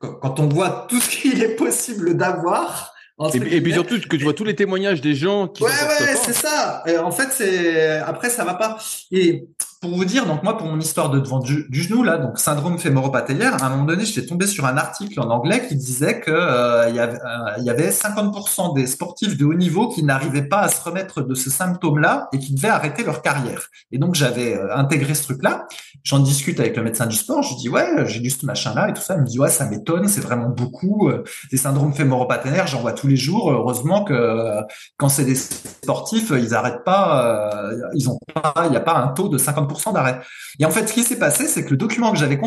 [0.00, 2.94] quand on voit tout ce qu'il est possible d'avoir,
[3.34, 5.64] et, puis surtout que tu vois tous les témoignages des gens qui.
[5.64, 6.84] Ouais, ouais, c'est ça.
[7.02, 8.78] en fait, c'est après ça va pas.
[9.10, 9.48] Et
[9.80, 12.78] pour vous dire, donc moi, pour mon histoire de devant du, genou là, donc syndrome
[12.78, 16.32] fémoro-patellaire, à un moment donné, j'étais tombé sur un article en anglais qui disait que
[16.32, 20.48] euh, y avait, euh, il y avait 50% des sportifs de haut niveau qui n'arrivaient
[20.48, 23.68] pas à se remettre de ce symptôme-là et qui devaient arrêter leur carrière.
[23.92, 25.68] Et donc j'avais euh, intégré ce truc-là.
[26.02, 27.42] J'en discute avec le médecin du sport.
[27.42, 29.14] Je dis ouais, j'ai lu ce machin-là et tout ça.
[29.14, 31.10] Il me dit ouais, ça m'étonne, c'est vraiment beaucoup
[31.50, 32.66] des syndromes fémoro-patellaires.
[32.66, 33.50] J'en vois tous les jours.
[33.50, 34.60] Heureusement que
[34.96, 39.08] quand c'est des sportifs, ils arrêtent pas, ils ont pas, il n'y a pas un
[39.08, 40.20] taux de 50 d'arrêt.
[40.58, 42.38] Et en fait, ce qui s'est passé, c'est que le document que j'avais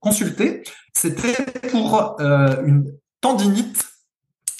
[0.00, 0.62] consulté,
[0.96, 1.36] c'était
[1.70, 3.84] pour euh, une tendinite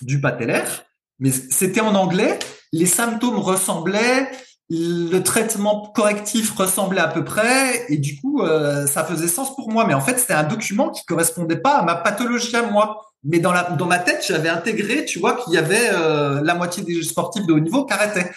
[0.03, 0.85] du patellaire,
[1.19, 2.39] mais c'était en anglais.
[2.73, 4.31] Les symptômes ressemblaient,
[4.69, 9.71] le traitement correctif ressemblait à peu près, et du coup, euh, ça faisait sens pour
[9.71, 9.87] moi.
[9.87, 13.03] Mais en fait, c'était un document qui correspondait pas à ma pathologie à moi.
[13.25, 16.55] Mais dans, la, dans ma tête, j'avais intégré, tu vois, qu'il y avait euh, la
[16.55, 18.31] moitié des sportifs de haut niveau qui arrêtaient.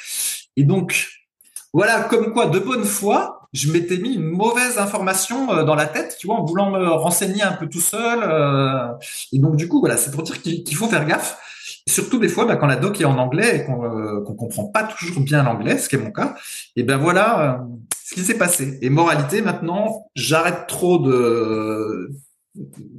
[0.56, 1.08] Et donc,
[1.74, 5.86] voilà, comme quoi, de bonne foi, je m'étais mis une mauvaise information euh, dans la
[5.86, 8.20] tête, tu vois, en voulant me renseigner un peu tout seul.
[8.24, 8.88] Euh,
[9.32, 11.38] et donc, du coup, voilà, c'est pour dire qu'il faut faire gaffe.
[11.88, 14.84] Surtout des fois, bah, quand la doc est en anglais et qu'on euh, comprend pas
[14.84, 16.36] toujours bien l'anglais, ce qui est mon cas,
[16.76, 17.66] et ben voilà
[18.06, 18.78] ce qui s'est passé.
[18.82, 22.12] Et moralité, maintenant, j'arrête trop de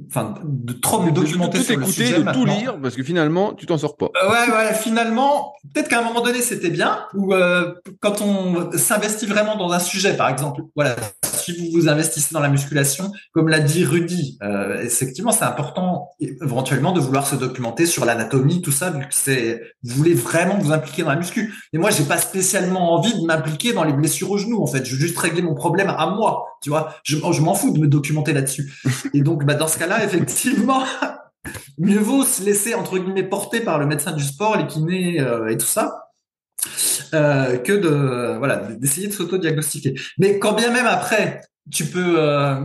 [0.07, 3.53] enfin de trop me documenter de tout écouter, sujet de tout lire parce que finalement
[3.53, 4.09] tu t'en sors pas.
[4.23, 8.71] Euh, ouais ouais, finalement peut-être qu'à un moment donné c'était bien ou euh, quand on
[8.77, 13.11] s'investit vraiment dans un sujet par exemple, voilà, si vous vous investissez dans la musculation,
[13.33, 18.61] comme l'a dit Rudy, euh, effectivement c'est important éventuellement de vouloir se documenter sur l'anatomie,
[18.61, 21.53] tout ça vu que c'est vous voulez vraiment vous impliquer dans la muscu.
[21.73, 24.85] Mais moi j'ai pas spécialement envie de m'impliquer dans les blessures au genou en fait,
[24.85, 26.93] je veux juste régler mon problème à moi, tu vois.
[27.03, 28.73] Je, je m'en fous de me documenter là-dessus.
[29.13, 30.85] Et donc bah, dans ce cas-là, effectivement,
[31.77, 35.49] mieux vaut se laisser entre guillemets porter par le médecin du sport, les kinés euh,
[35.49, 36.11] et tout ça,
[37.13, 39.95] euh, que de voilà d'essayer de s'auto-diagnostiquer.
[40.17, 42.55] Mais quand bien même après, tu peux euh,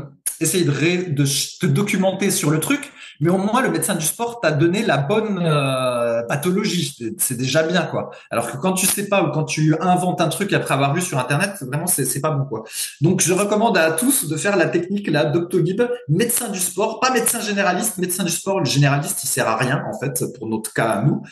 [0.41, 1.25] essayer de,
[1.61, 4.99] te documenter sur le truc, mais au moins le médecin du sport t'a donné la
[4.99, 6.97] bonne euh, pathologie.
[7.19, 8.11] C'est déjà bien quoi.
[8.31, 11.01] Alors que quand tu sais pas ou quand tu inventes un truc après avoir lu
[11.01, 12.65] sur internet, vraiment c'est pas bon quoi.
[13.01, 17.11] Donc je recommande à tous de faire la technique là Doctolib, médecin du sport, pas
[17.11, 18.61] médecin généraliste, médecin du sport.
[18.61, 21.23] Le généraliste il sert à rien en fait pour notre cas à nous.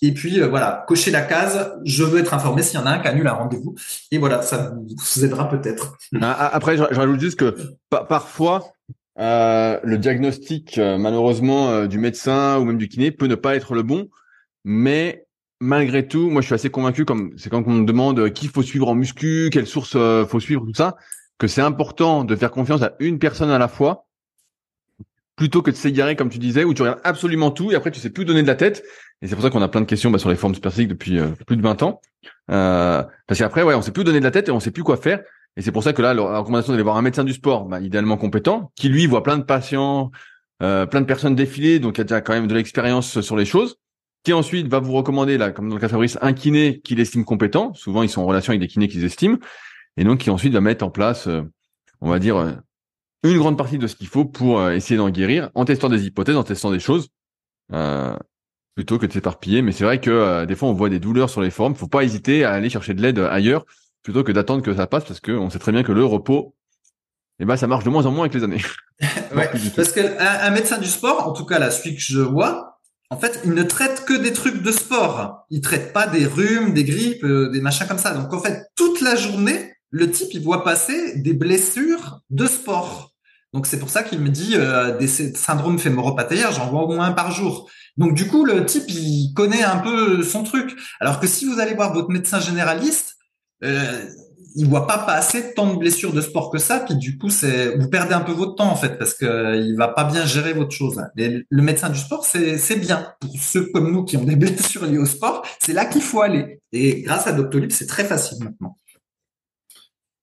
[0.00, 1.72] Et puis euh, voilà, cocher la case.
[1.84, 3.74] Je veux être informé s'il y en a un qui annule un rendez-vous.
[4.10, 5.96] Et voilà, ça vous aidera peut-être.
[6.20, 7.56] Ah, après, je rajoute juste que
[7.88, 8.51] parfois
[9.18, 13.54] euh, le diagnostic euh, malheureusement euh, du médecin ou même du kiné peut ne pas
[13.54, 14.08] être le bon,
[14.64, 15.26] mais
[15.60, 18.62] malgré tout, moi je suis assez convaincu, comme c'est quand on me demande qui faut
[18.62, 19.96] suivre en muscu, quelle source
[20.26, 20.96] faut suivre, tout ça,
[21.38, 24.06] que c'est important de faire confiance à une personne à la fois,
[25.36, 28.00] plutôt que de s'égarer comme tu disais, où tu regardes absolument tout et après tu
[28.00, 28.82] sais plus donner de la tête.
[29.20, 31.20] Et c'est pour ça qu'on a plein de questions bah, sur les formes spécifiques depuis
[31.46, 32.00] plus de 20 ans,
[32.46, 34.96] parce qu'après ouais, on sait plus donner de la tête et on sait plus quoi
[34.96, 35.20] faire.
[35.56, 37.80] Et c'est pour ça que là, la recommandation d'aller voir un médecin du sport, bah,
[37.80, 40.10] idéalement compétent, qui lui voit plein de patients,
[40.62, 43.76] euh, plein de personnes défiler, donc il a quand même de l'expérience sur les choses,
[44.24, 47.00] qui ensuite va vous recommander, là, comme dans le cas de Fabrice, un kiné qu'il
[47.00, 47.74] estime compétent.
[47.74, 49.36] Souvent, ils sont en relation avec des kinés qu'ils estiment,
[49.96, 51.42] et donc qui ensuite va mettre en place, euh,
[52.00, 52.52] on va dire, euh,
[53.22, 56.36] une grande partie de ce qu'il faut pour essayer d'en guérir, en testant des hypothèses,
[56.36, 57.08] en testant des choses,
[58.74, 59.62] plutôt que de s'éparpiller.
[59.62, 61.76] Mais c'est vrai que des fois, on voit des douleurs sur les formes.
[61.76, 63.64] Faut pas hésiter à aller chercher de l'aide ailleurs
[64.02, 66.54] plutôt que d'attendre que ça passe parce qu'on sait très bien que le repos,
[67.38, 68.62] eh ben, ça marche de moins en moins avec les années.
[69.34, 72.72] ouais, parce qu'un un médecin du sport, en tout cas la celui que je vois,
[73.12, 75.44] en fait, il ne traite que des trucs de sport.
[75.50, 78.14] Il traite pas des rhumes, des grippes, euh, des machins comme ça.
[78.14, 83.12] Donc en fait, toute la journée, le type il voit passer des blessures de sport.
[83.52, 87.04] Donc c'est pour ça qu'il me dit euh, des syndromes fémoropathéaires, j'en vois au moins
[87.04, 87.70] un par jour.
[87.98, 90.74] Donc du coup, le type il connaît un peu son truc.
[90.98, 93.16] Alors que si vous allez voir votre médecin généraliste,
[93.62, 94.04] euh,
[94.54, 97.76] il voit pas passer tant de blessures de sport que ça, puis du coup, c'est
[97.76, 100.26] vous perdez un peu votre temps en fait parce que euh, il va pas bien
[100.26, 101.02] gérer votre chose.
[101.16, 104.36] Et le médecin du sport, c'est c'est bien pour ceux comme nous qui ont des
[104.36, 106.60] blessures liées au sport, c'est là qu'il faut aller.
[106.72, 108.76] Et grâce à Doctolib, c'est très facile maintenant.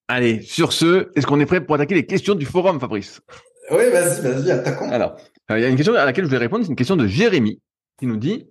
[0.07, 3.21] Allez, sur ce, est-ce qu'on est prêt pour attaquer les questions du forum, Fabrice?
[3.69, 4.89] Oui, vas-y, vas-y, attaquons.
[4.91, 5.15] Alors,
[5.51, 7.05] euh, il y a une question à laquelle je vais répondre, c'est une question de
[7.05, 7.61] Jérémy
[7.99, 8.47] qui nous dit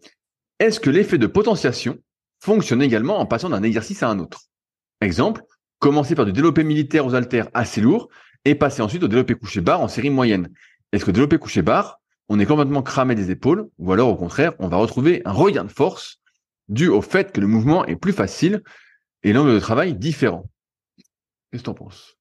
[0.60, 1.98] est-ce que l'effet de potentiation
[2.40, 4.48] fonctionne également en passant d'un exercice à un autre?
[5.00, 5.42] Exemple,
[5.78, 8.08] commencer par du développé militaire aux haltères assez lourds
[8.44, 10.48] et passer ensuite au développé couché barre en série moyenne.
[10.92, 14.52] Est-ce que développé couché barre, on est complètement cramé des épaules, ou alors au contraire,
[14.58, 16.20] on va retrouver un regain de force
[16.68, 18.62] dû au fait que le mouvement est plus facile
[19.22, 20.48] et l'angle de travail différent?
[21.50, 22.16] Qu'est-ce que tu en penses?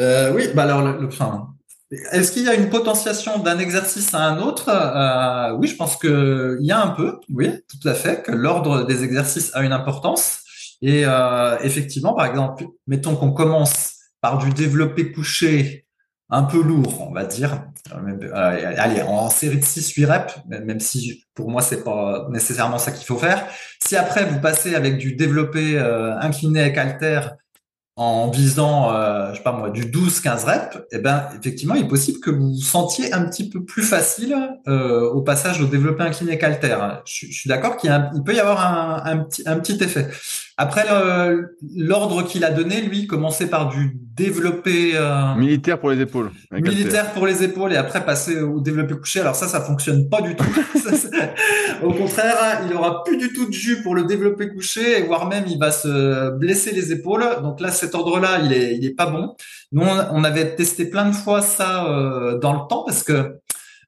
[0.00, 1.08] Euh, Oui, bah alors, le,
[2.10, 4.68] est-ce qu'il y a une potentiation d'un exercice à un autre?
[4.68, 8.84] Euh, Oui, je pense qu'il y a un peu, oui, tout à fait, que l'ordre
[8.84, 10.41] des exercices a une importance.
[10.82, 15.86] Et euh, effectivement, par exemple, mettons qu'on commence par du développé couché
[16.28, 17.64] un peu lourd, on va dire.
[17.92, 22.90] Euh, allez, en série de 6-8 reps, même si pour moi c'est pas nécessairement ça
[22.90, 23.46] qu'il faut faire.
[23.84, 27.20] Si après vous passez avec du développé euh, incliné avec halter
[27.96, 31.88] en visant, euh, je sais pas moi, du 12-15 reps, eh ben effectivement, il est
[31.88, 34.34] possible que vous vous sentiez un petit peu plus facile
[34.66, 36.78] euh, au passage au développé incliné qu'alter.
[37.04, 37.92] Je, je, suis d'accord qu'il
[38.24, 40.08] peut y avoir un petit effet.
[40.56, 40.84] Après,
[41.76, 46.30] l'ordre qu'il a donné, lui, commençait par du développé euh, militaire pour les épaules.
[46.50, 49.20] Militaire pour les épaules et après passer au développé couché.
[49.20, 50.44] Alors ça, ça fonctionne pas du tout.
[51.82, 55.28] au contraire, il aura plus du tout de jus pour le développé couché et voire
[55.28, 57.24] même il va se blesser les épaules.
[57.42, 59.34] Donc là, cet ordre-là, il est, il est pas bon.
[59.72, 63.38] Nous, on avait testé plein de fois ça euh, dans le temps parce que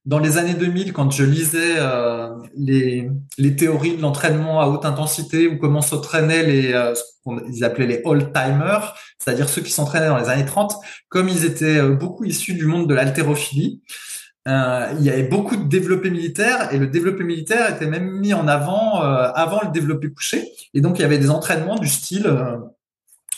[0.04, 3.10] dans les années 2000, quand je lisais euh, les,
[3.56, 8.02] théories de l'entraînement à haute intensité ou comment s'entraînaient les, euh, ce qu'ils appelaient les
[8.04, 10.74] old-timers, c'est-à-dire ceux qui s'entraînaient dans les années 30,
[11.08, 13.82] comme ils étaient euh, beaucoup issus du monde de l'haltérophilie,
[14.46, 18.34] euh, il y avait beaucoup de développés militaires et le développé militaire était même mis
[18.34, 20.46] en avant avant le développé couché.
[20.74, 22.26] Et donc, il y avait des entraînements du style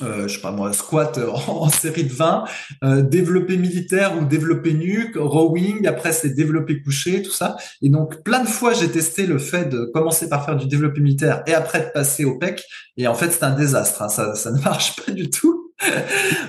[0.02, 2.44] euh, je sais pas moi, squat en, série de 20,
[2.84, 7.56] euh, développé militaire ou développé nuque, rowing, après c'est développé couché, tout ça.
[7.82, 11.00] Et donc plein de fois j'ai testé le fait de commencer par faire du développé
[11.00, 12.62] militaire et après de passer au PEC.
[12.96, 14.08] Et en fait c'est un désastre, hein.
[14.08, 15.72] ça, ça ne marche pas du tout.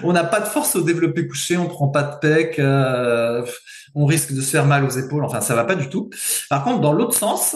[0.03, 3.45] on n'a pas de force au développé couché, on prend pas de PEC, euh,
[3.93, 6.09] on risque de se faire mal aux épaules, enfin ça va pas du tout.
[6.49, 7.55] Par contre dans l'autre sens,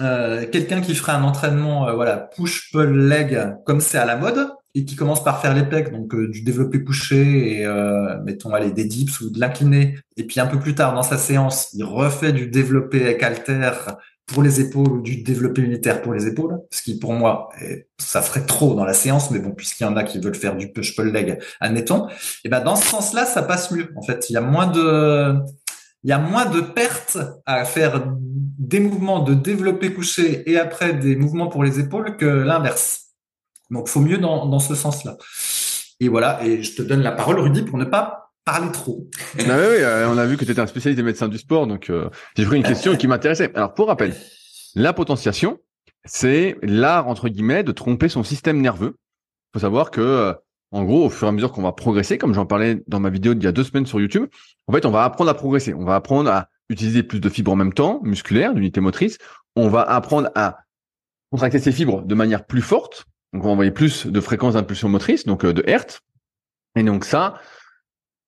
[0.00, 4.48] euh, quelqu'un qui ferait un entraînement voilà push pull leg comme c'est à la mode
[4.74, 8.54] et qui commence par faire les pecs, donc euh, du développé couché et euh, mettons
[8.54, 11.70] allez des dips ou de l'incliné, et puis un peu plus tard dans sa séance,
[11.74, 13.24] il refait du développé avec
[14.26, 17.48] pour les épaules ou du développé militaire pour les épaules, ce qui pour moi
[17.98, 20.56] ça ferait trop dans la séance, mais bon puisqu'il y en a qui veulent faire
[20.56, 22.08] du push pull leg, admettons,
[22.44, 23.90] et ben dans ce sens-là ça passe mieux.
[23.96, 25.34] En fait, il y a moins de
[26.04, 28.04] il y a moins de pertes à faire
[28.58, 33.07] des mouvements de développé couché et après des mouvements pour les épaules que l'inverse.
[33.70, 35.16] Donc, faut mieux dans, dans ce sens-là.
[36.00, 39.08] Et voilà, et je te donne la parole, Rudy, pour ne pas parler trop.
[39.38, 41.38] Ah oui, oui, euh, on a vu que tu étais un spécialiste des médecins du
[41.38, 43.50] sport, donc euh, j'ai pris une question qui m'intéressait.
[43.54, 44.14] Alors, pour rappel,
[44.74, 45.58] la potentiation,
[46.04, 48.96] c'est l'art, entre guillemets, de tromper son système nerveux.
[48.96, 50.32] Il faut savoir que, euh,
[50.70, 53.10] en gros, au fur et à mesure qu'on va progresser, comme j'en parlais dans ma
[53.10, 54.26] vidéo d'il y a deux semaines sur YouTube,
[54.66, 55.74] en fait, on va apprendre à progresser.
[55.74, 59.18] On va apprendre à utiliser plus de fibres en même temps, musculaires, d'unités motrices.
[59.56, 60.58] On va apprendre à
[61.30, 64.88] contracter ses fibres de manière plus forte, donc, on va envoyer plus de fréquences d'impulsion
[64.88, 66.00] motrice, donc euh, de Hertz.
[66.76, 67.40] Et donc ça,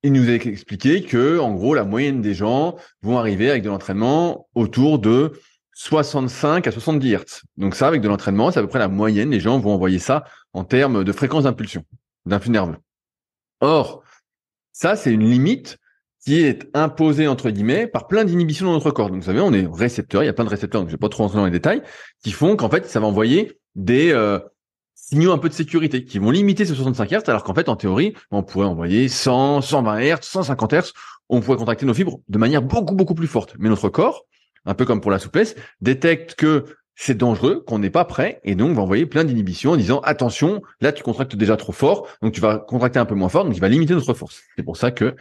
[0.03, 3.69] il nous a expliqué que, en gros, la moyenne des gens vont arriver avec de
[3.69, 5.33] l'entraînement autour de
[5.75, 7.43] 65 à 70 Hertz.
[7.57, 9.31] Donc ça, avec de l'entraînement, c'est à peu près la moyenne.
[9.31, 11.85] Les gens vont envoyer ça en termes de fréquence d'impulsion,
[12.27, 12.77] d'influx nerveux.
[13.61, 14.03] Or,
[14.73, 15.79] ça, c'est une limite
[16.23, 19.09] qui est imposée, entre guillemets, par plein d'inhibitions dans notre corps.
[19.09, 20.99] Donc, vous savez, on est récepteur, il y a plein de récepteurs, donc je vais
[20.99, 21.83] pas trop rentrer dans les détails,
[22.23, 24.39] qui font qu'en fait, ça va envoyer des, euh,
[25.11, 27.75] signaux un peu de sécurité qui vont limiter ce 65 Hz, alors qu'en fait, en
[27.75, 30.93] théorie, on pourrait envoyer 100, 120 Hz, 150 Hz,
[31.29, 33.57] on pourrait contracter nos fibres de manière beaucoup, beaucoup plus forte.
[33.59, 34.27] Mais notre corps,
[34.67, 38.55] un peu comme pour la souplesse, détecte que c'est dangereux, qu'on n'est pas prêt, et
[38.55, 42.33] donc va envoyer plein d'inhibitions en disant attention, là tu contractes déjà trop fort, donc
[42.33, 44.43] tu vas contracter un peu moins fort, donc il va limiter notre force.
[44.57, 45.17] C'est pour ça que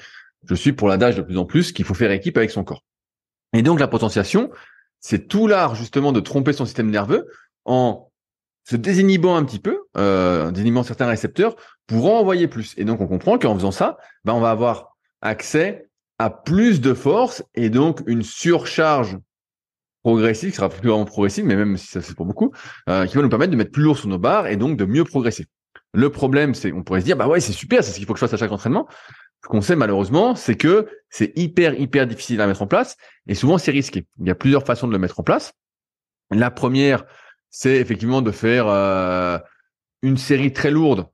[0.48, 2.84] je suis pour l'adage de plus en plus qu'il faut faire équipe avec son corps.
[3.54, 4.52] Et donc la potentiation,
[5.00, 7.28] c'est tout l'art justement de tromper son système nerveux
[7.66, 8.09] en
[8.70, 11.56] se désinhibant un petit peu, euh, désinhibant certains récepteurs
[11.88, 12.76] pour en envoyer plus.
[12.78, 16.94] Et donc on comprend qu'en faisant ça, ben, on va avoir accès à plus de
[16.94, 19.18] force et donc une surcharge
[20.04, 22.52] progressive, qui sera plus vraiment progressive, mais même si ça c'est pour beaucoup,
[22.90, 24.86] euh, qui va nous permettre de mettre plus lourd sur nos barres et donc de
[24.86, 25.48] mieux progresser.
[25.96, 28.14] Le problème, c'est, on pourrait se dire, bah ouais, c'est super, c'est ce qu'il faut
[28.14, 28.88] que je fasse à chaque entraînement.
[29.44, 33.34] Ce qu'on sait malheureusement, c'est que c'est hyper, hyper difficile à mettre en place et
[33.34, 34.06] souvent c'est risqué.
[34.20, 35.54] Il y a plusieurs façons de le mettre en place.
[36.30, 37.06] La première,
[37.50, 39.38] c'est effectivement de faire euh,
[40.02, 41.08] une série très lourde.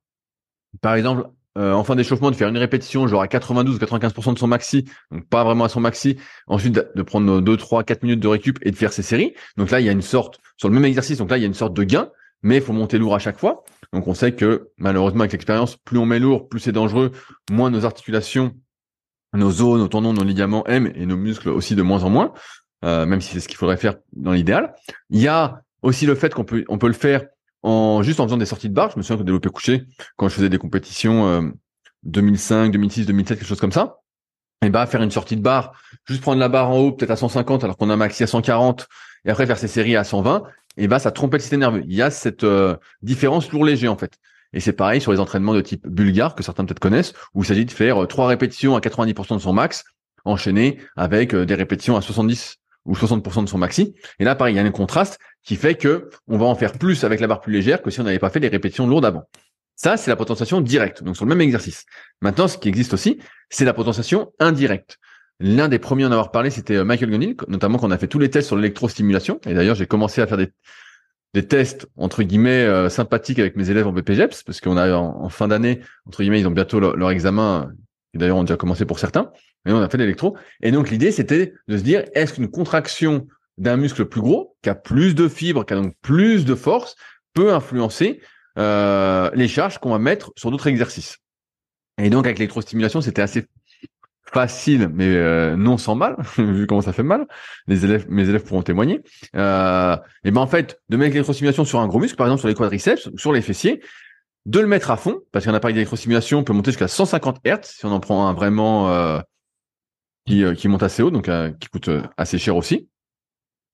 [0.81, 4.33] Par exemple, euh, en fin d'échauffement, de faire une répétition, genre à 92 ou 95%
[4.33, 6.17] de son maxi, donc pas vraiment à son maxi.
[6.47, 9.33] Ensuite, de prendre 2, 3, 4 minutes de récup et de faire ses séries.
[9.55, 11.45] Donc là, il y a une sorte, sur le même exercice, donc là, il y
[11.45, 12.09] a une sorte de gain,
[12.43, 13.63] mais il faut monter lourd à chaque fois.
[13.93, 17.11] Donc on sait que malheureusement, avec l'expérience, plus on met lourd, plus c'est dangereux,
[17.49, 18.53] moins nos articulations,
[19.33, 22.33] nos os, nos tendons, nos ligaments aiment et nos muscles aussi de moins en moins.
[22.83, 24.75] même si c'est ce qu'il faudrait faire dans l'idéal.
[25.09, 27.25] Il y a aussi le fait qu'on peut on peut le faire
[27.63, 28.91] en juste en faisant des sorties de barre.
[28.91, 29.85] Je me souviens que développé couché
[30.17, 31.51] quand je faisais des compétitions
[32.03, 34.01] 2005, 2006, 2007, quelque chose comme ça.
[34.63, 35.73] Et bah faire une sortie de barre,
[36.07, 38.27] juste prendre la barre en haut peut-être à 150 alors qu'on a un maxi à
[38.27, 38.87] 140
[39.25, 40.43] et après faire ses séries à 120,
[40.77, 41.83] et bah ça trompait le système nerveux.
[41.87, 44.17] Il y a cette euh, différence lourd léger en fait.
[44.53, 47.45] Et c'est pareil sur les entraînements de type bulgare que certains peut-être connaissent où il
[47.45, 49.83] s'agit de faire euh, trois répétitions à 90% de son max
[50.23, 53.95] enchaîné avec euh, des répétitions à 70 ou 60% de son maxi.
[54.19, 56.73] Et là pareil, il y a un contraste qui fait que on va en faire
[56.73, 59.05] plus avec la barre plus légère que si on n'avait pas fait les répétitions lourdes
[59.05, 59.23] avant.
[59.75, 61.85] Ça, c'est la potentiation directe, donc sur le même exercice.
[62.21, 63.19] Maintenant, ce qui existe aussi,
[63.49, 64.97] c'est la potentiation indirecte.
[65.39, 67.97] L'un des premiers à en avoir parlé, c'était euh, Michael Gonil, notamment quand on a
[67.97, 69.39] fait tous les tests sur l'électrostimulation.
[69.45, 73.85] Et d'ailleurs, j'ai commencé à faire des, tests, entre guillemets, euh, sympathiques avec mes élèves
[73.85, 77.69] en BPGEPS, parce qu'on a en, fin d'année, entre guillemets, ils ont bientôt leur, examen,
[78.13, 79.29] et d'ailleurs, on a déjà commencé pour certains.
[79.67, 80.37] Et on a fait l'électro.
[80.61, 83.27] Et donc, l'idée, c'était de se dire, est-ce qu'une contraction
[83.57, 86.95] d'un muscle plus gros, qui a plus de fibres, qui a donc plus de force,
[87.33, 88.21] peut influencer
[88.57, 91.17] euh, les charges qu'on va mettre sur d'autres exercices.
[91.97, 93.45] Et donc avec l'électrostimulation, c'était assez
[94.33, 97.27] facile, mais euh, non sans mal, vu comment ça fait mal.
[97.67, 99.01] Les élèves, mes élèves pourront témoigner.
[99.35, 102.47] Euh, et ben en fait, de mettre l'électrostimulation sur un gros muscle, par exemple sur
[102.47, 103.81] les quadriceps, sur les fessiers,
[104.45, 107.85] de le mettre à fond, parce qu'un appareil d'électrostimulation peut monter jusqu'à 150 Hz si
[107.85, 109.21] on en prend un vraiment
[110.25, 111.29] qui, qui monte assez haut, donc
[111.59, 112.87] qui coûte assez cher aussi.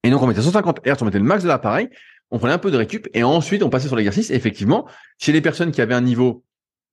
[0.04, 1.90] Et donc on mettait 150 Hz, on mettait le max de l'appareil,
[2.32, 4.32] on prenait un peu de récup et ensuite on passait sur l'exercice.
[4.32, 4.88] effectivement,
[5.18, 6.44] chez les personnes qui avaient un niveau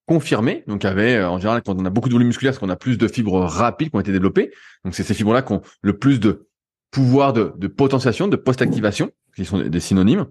[0.07, 2.71] confirmé, donc avait euh, en général quand on a beaucoup de volume musculaire, parce qu'on
[2.71, 4.53] a plus de fibres rapides qui ont été développées.
[4.85, 6.49] Donc c'est ces fibres-là qui ont le plus de
[6.91, 10.27] pouvoir de, de potentiation, de post-activation, qui sont des synonymes,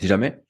[0.00, 0.40] si jamais.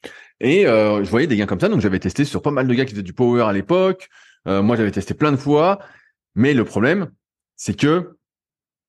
[0.41, 2.75] Et euh, je voyais des gains comme ça, donc j'avais testé sur pas mal de
[2.75, 4.09] gars qui faisaient du power à l'époque.
[4.49, 5.81] Euh, moi, j'avais testé plein de fois,
[6.35, 7.11] mais le problème,
[7.57, 8.17] c'est que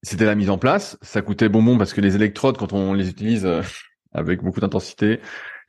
[0.03, 0.97] c'était la mise en place.
[1.01, 3.47] Ça coûtait bonbon parce que les électrodes, quand on les utilise,
[4.13, 5.19] avec beaucoup d'intensité,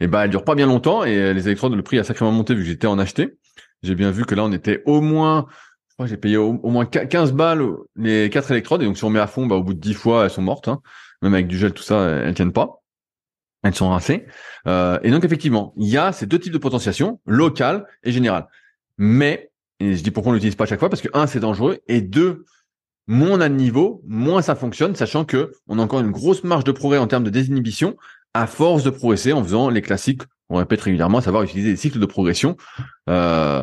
[0.01, 2.33] et eh ben elle dure pas bien longtemps et les électrodes le prix a sacrément
[2.33, 3.39] monté vu que j'étais en acheté.
[3.85, 5.47] J'ai bien vu que là on était au moins
[5.89, 7.65] je crois j'ai payé au, moins 15 balles
[7.95, 9.95] les quatre électrodes et donc si on met à fond bah au bout de 10
[9.95, 10.81] fois elles sont mortes hein.
[11.21, 12.83] Même avec du gel tout ça elles tiennent pas.
[13.63, 14.27] Elles sont rincées.
[14.67, 18.49] Euh, et donc effectivement, il y a ces deux types de potentiation, locale et générale.
[18.99, 21.39] Mais et je dis pourquoi on l'utilise pas à chaque fois parce que un c'est
[21.39, 22.45] dangereux et deux
[23.07, 26.45] moins on a de niveau, moins ça fonctionne, sachant que on a encore une grosse
[26.45, 27.97] marge de progrès en termes de désinhibition
[28.35, 31.77] à force de progresser en faisant les classiques, on répète régulièrement, à savoir utiliser des
[31.77, 32.57] cycles de progression,
[33.09, 33.63] euh,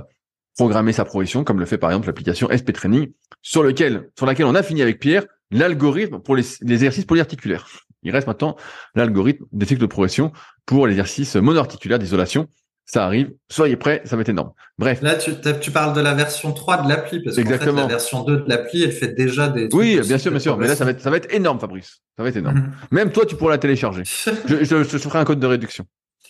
[0.57, 3.11] programmer sa progression, comme le fait par exemple l'application SP Training,
[3.41, 7.67] sur laquelle on a fini avec Pierre l'algorithme pour les, exercices polyarticulaires.
[8.03, 8.55] Il reste maintenant
[8.95, 10.31] l'algorithme des cycles de progression
[10.65, 12.47] pour l'exercice monoarticulaire d'isolation
[12.91, 14.51] ça arrive, soyez prêts, ça va être énorme.
[14.79, 15.03] Bref.
[15.03, 15.31] Là, tu,
[15.61, 17.75] tu parles de la version 3 de l'appli, parce Exactement.
[17.75, 19.69] fait, la version 2 de l'appli, elle fait déjà des...
[19.73, 20.57] Oui, bien sûr, bien sûr.
[20.57, 22.01] Mais là, ça va, être, ça va être énorme, Fabrice.
[22.17, 22.71] Ça va être énorme.
[22.91, 24.01] Même toi, tu pourras la télécharger.
[24.05, 25.85] je, je, je, ferai un code de réduction.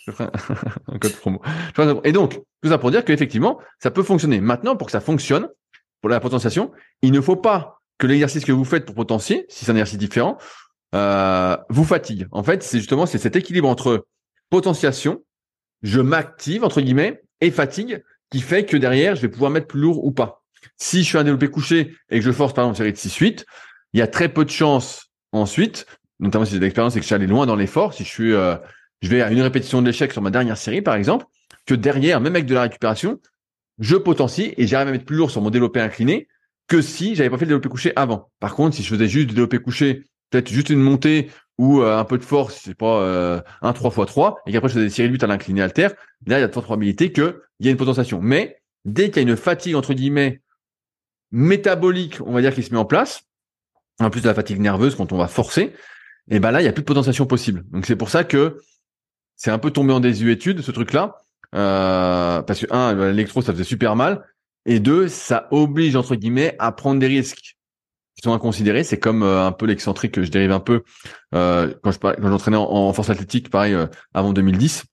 [0.05, 0.25] Je ferai
[0.91, 1.41] un, code promo.
[2.03, 4.41] Et donc, tout ça pour dire qu'effectivement, ça peut fonctionner.
[4.41, 5.47] Maintenant, pour que ça fonctionne,
[6.01, 9.63] pour la potentiation, il ne faut pas que l'exercice que vous faites pour potentier, si
[9.63, 10.37] c'est un exercice différent,
[10.93, 12.27] euh, vous fatigue.
[12.33, 14.05] En fait, c'est justement c'est cet équilibre entre
[14.49, 15.21] potentiation
[15.83, 19.79] je m'active, entre guillemets, et fatigue, qui fait que derrière, je vais pouvoir mettre plus
[19.79, 20.43] lourd ou pas.
[20.77, 23.41] Si je fais un développé couché et que je force par exemple une série de
[23.41, 23.45] 6-8,
[23.93, 25.85] il y a très peu de chances ensuite,
[26.19, 28.09] notamment si j'ai de l'expérience et que je suis allé loin dans l'effort, si je
[28.09, 28.55] suis, euh,
[29.01, 31.25] je vais à une répétition de sur ma dernière série, par exemple,
[31.65, 33.19] que derrière, même avec de la récupération,
[33.79, 36.27] je potencie et j'arrive à mettre plus lourd sur mon développé incliné
[36.67, 38.29] que si j'avais pas fait le développé couché avant.
[38.39, 41.99] Par contre, si je faisais juste du développé couché, peut-être juste une montée ou euh,
[41.99, 44.79] un peu de force, c'est pas euh, un 3 x 3 et qu'après je fais
[44.79, 45.89] des séries de lutte à l'incliné alter,
[46.25, 48.21] là il y a de fortes probabilités qu'il y ait une potentiation.
[48.21, 50.41] Mais dès qu'il y a une fatigue entre guillemets
[51.31, 53.23] métabolique, on va dire, qui se met en place,
[53.99, 55.73] en plus de la fatigue nerveuse quand on va forcer,
[56.31, 57.65] et ben là il y a plus de potentiation possible.
[57.71, 58.61] Donc c'est pour ça que
[59.35, 61.17] c'est un peu tombé en désuétude ce truc-là,
[61.55, 64.25] euh, parce que un, l'électro ça faisait super mal,
[64.65, 67.58] et deux, ça oblige entre guillemets à prendre des risques
[68.23, 68.83] sont à considérer.
[68.83, 70.83] C'est comme euh, un peu l'excentrique que je dérive un peu
[71.35, 74.83] euh, quand je quand j'entraînais en, force athlétique, pareil euh, avant 2010.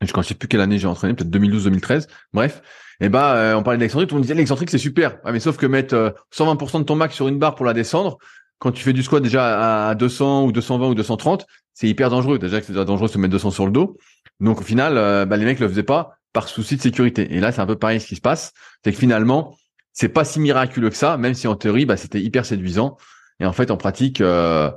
[0.00, 2.08] Je ne sais plus quelle année j'ai entraîné, peut-être 2012-2013.
[2.32, 2.62] Bref,
[3.00, 5.16] et eh ben on parlait de l'excentrique, tout le monde disait l'excentrique c'est super.
[5.24, 8.18] mais sauf que mettre 120% de ton max sur une barre pour la descendre,
[8.58, 12.38] quand tu fais du squat déjà à 200 ou 220 ou 230, c'est hyper dangereux.
[12.38, 13.96] Déjà que c'est dangereux de se mettre 200 sur le dos.
[14.40, 14.94] Donc au final,
[15.26, 17.34] bah, les mecs le faisaient pas par souci de sécurité.
[17.34, 18.52] Et là, c'est un peu pareil ce qui se passe,
[18.84, 19.56] c'est que finalement,
[19.94, 22.98] c'est pas si miraculeux que ça, même si en théorie, bah, c'était hyper séduisant.
[23.40, 24.70] Et en fait, en pratique, euh,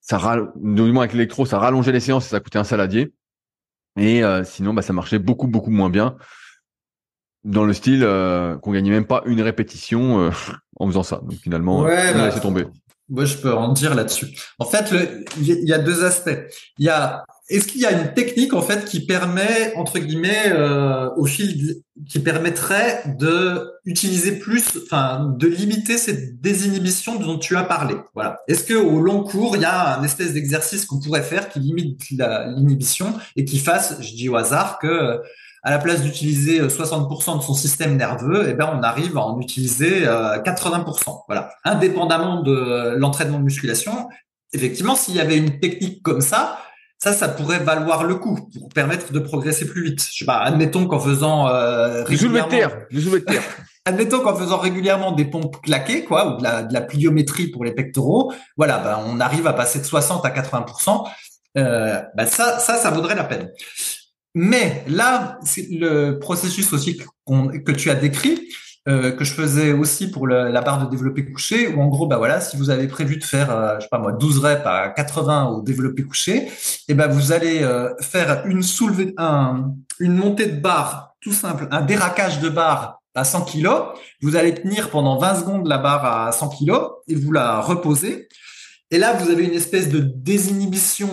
[0.00, 0.50] ça ral...
[0.56, 3.14] moins avec l'électro, ça rallongeait les séances et ça coûtait un saladier.
[3.96, 6.16] Et euh, sinon, bah, ça marchait beaucoup, beaucoup moins bien.
[7.44, 10.30] Dans le style euh, qu'on gagnait même pas une répétition euh,
[10.80, 11.20] en faisant ça.
[11.22, 12.66] Donc finalement, on a bah, laissé tomber.
[13.08, 14.26] Moi, je peux en dire là-dessus.
[14.58, 14.92] En fait,
[15.38, 16.38] il y a deux aspects.
[16.78, 20.46] Il y a, est-ce qu'il y a une technique en fait qui permet entre guillemets
[20.48, 21.76] euh, au fil
[22.08, 27.94] qui permettrait de utiliser plus, enfin de limiter cette désinhibition dont tu as parlé?
[28.14, 28.38] Voilà.
[28.48, 31.60] Est-ce que au long cours il y a un espèce d'exercice qu'on pourrait faire qui
[31.60, 35.20] limite l'inhibition et qui fasse, je dis au hasard que
[35.62, 39.40] à la place d'utiliser 60% de son système nerveux, eh ben on arrive à en
[39.40, 40.04] utiliser 80%.
[40.06, 41.50] Euh, voilà.
[41.64, 44.08] Indépendamment de l'entraînement de musculation,
[44.52, 46.58] effectivement, s'il y avait une technique comme ça,
[46.98, 50.06] ça, ça pourrait valoir le coup pour permettre de progresser plus vite.
[50.10, 52.48] Je sais pas, admettons qu'en faisant euh, régulièrement...
[52.48, 53.42] terre, de terre.
[53.84, 57.64] admettons qu'en faisant régulièrement des pompes claquées, quoi, ou de la, de la pliométrie pour
[57.64, 61.04] les pectoraux, voilà, ben, on arrive à passer de 60 à 80%
[61.56, 63.50] euh, ben ça, ça, ça vaudrait la peine.
[64.34, 68.48] Mais là, c'est le processus aussi que tu as décrit,
[68.88, 72.18] euh, que je faisais aussi pour la barre de développé couché, où en gros, bah
[72.18, 74.90] voilà, si vous avez prévu de faire, euh, je sais pas moi, 12 reps à
[74.90, 76.50] 80 au développé couché, et
[76.88, 81.66] eh ben vous allez euh, faire une soulevée, un, une montée de barre tout simple,
[81.72, 83.68] un déraquage de barre à 100 kg.
[84.22, 86.72] Vous allez tenir pendant 20 secondes la barre à 100 kg
[87.08, 88.28] et vous la reposez.
[88.92, 91.08] Et là, vous avez une espèce de désinhibition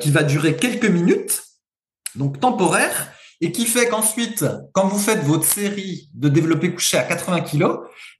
[0.00, 1.42] qui va durer quelques minutes,
[2.16, 3.12] donc temporaire
[3.42, 7.64] et qui fait qu'ensuite, quand vous faites votre série de développé couché à 80 kg,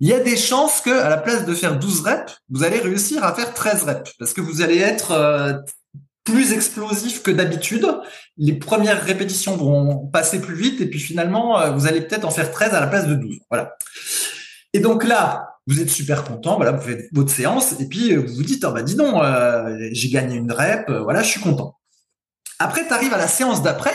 [0.00, 2.80] il y a des chances que, à la place de faire 12 reps, vous allez
[2.80, 5.52] réussir à faire 13 reps parce que vous allez être euh,
[6.24, 7.86] plus explosif que d'habitude.
[8.36, 12.32] Les premières répétitions vont passer plus vite et puis finalement, euh, vous allez peut-être en
[12.32, 13.36] faire 13 à la place de 12.
[13.48, 13.76] Voilà.
[14.72, 18.24] Et donc là, vous êtes super content, voilà, vous faites votre séance et puis euh,
[18.26, 19.22] vous vous dites, oh bah dis donc,
[19.92, 21.78] j'ai gagné une rep, voilà, je suis content.
[22.58, 23.94] Après, tu arrives à la séance d'après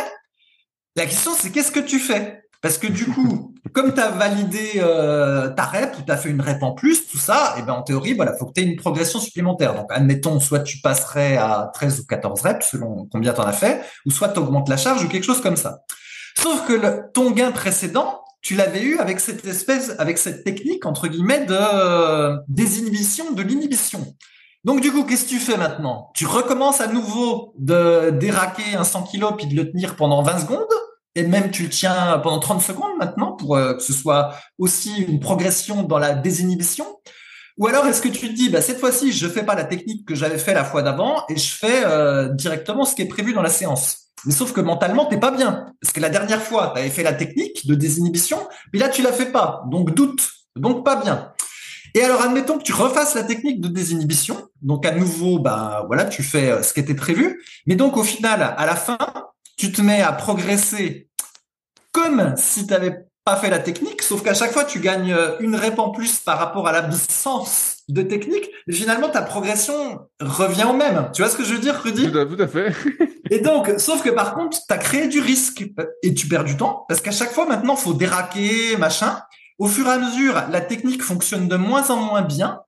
[0.98, 2.42] la question, c'est qu'est-ce que tu fais?
[2.62, 6.30] Parce que du coup, comme tu as validé euh, ta rep ou tu as fait
[6.30, 8.62] une rep en plus, tout ça, et eh ben en théorie, voilà, faut que tu
[8.62, 9.76] aies une progression supplémentaire.
[9.76, 13.54] Donc, admettons, soit tu passerais à 13 ou 14 reps, selon combien tu en as
[13.54, 15.82] fait, ou soit tu augmentes la charge ou quelque chose comme ça.
[16.36, 20.86] Sauf que le, ton gain précédent, tu l'avais eu avec cette espèce, avec cette technique,
[20.86, 24.16] entre guillemets, de euh, désinhibition de l'inhibition.
[24.64, 26.10] Donc du coup, qu'est-ce que tu fais maintenant?
[26.16, 30.40] Tu recommences à nouveau de déraquer un 100 kg puis de le tenir pendant 20
[30.40, 30.66] secondes
[31.18, 35.02] et même tu le tiens pendant 30 secondes maintenant pour euh, que ce soit aussi
[35.02, 36.86] une progression dans la désinhibition.
[37.58, 40.08] Ou alors est-ce que tu te dis bah cette fois-ci je fais pas la technique
[40.08, 43.34] que j'avais fait la fois d'avant et je fais euh, directement ce qui est prévu
[43.34, 44.12] dans la séance.
[44.26, 45.74] Mais sauf que mentalement t'es pas bien.
[45.82, 48.38] Parce que la dernière fois tu avais fait la technique de désinhibition
[48.72, 49.64] mais là tu la fais pas.
[49.72, 50.22] Donc doute.
[50.56, 51.34] Donc pas bien.
[51.96, 54.50] Et alors admettons que tu refasses la technique de désinhibition.
[54.62, 57.42] Donc à nouveau bah voilà tu fais euh, ce qui était prévu.
[57.66, 59.00] Mais donc au final à la fin
[59.58, 61.07] tu te mets à progresser
[62.08, 65.36] comme si tu n'avais pas fait la technique, sauf qu'à chaque fois, tu gagnes euh,
[65.42, 70.66] une rep en plus par rapport à l'absence de technique, et finalement, ta progression revient
[70.70, 71.10] au même.
[71.14, 72.10] Tu vois ce que je veux dire, Rudy?
[72.12, 72.74] Tout à, fait.
[73.30, 75.66] et donc, sauf que par contre, tu as créé du risque
[76.04, 79.20] et tu perds du temps, parce qu'à chaque fois, maintenant, faut déraquer, machin.
[79.60, 82.62] Au fur et à mesure, la technique fonctionne de moins en moins bien,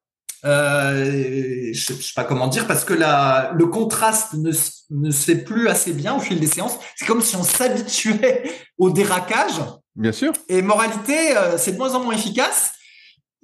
[0.45, 4.51] euh, je, sais pas comment dire parce que la, le contraste ne,
[4.91, 6.77] ne se fait plus assez bien au fil des séances.
[6.95, 9.61] C'est comme si on s'habituait au déraquage.
[9.95, 10.31] Bien sûr.
[10.47, 12.73] Et moralité, euh, c'est de moins en moins efficace.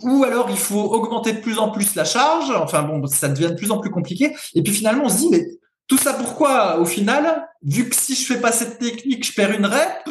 [0.02, 2.52] Ou alors il faut augmenter de plus en plus la charge.
[2.52, 4.36] Enfin bon, ça devient de plus en plus compliqué.
[4.54, 5.46] Et puis finalement, on se dit mais
[5.88, 7.48] tout ça pourquoi au final?
[7.64, 10.10] Vu que si je fais pas cette technique, je perds une rep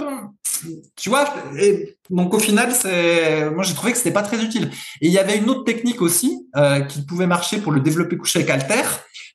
[0.96, 4.70] tu vois, et donc au final, c'est, moi j'ai trouvé que c'était pas très utile.
[5.00, 8.16] Et il y avait une autre technique aussi euh, qui pouvait marcher pour le développer
[8.16, 8.82] couché avec halter.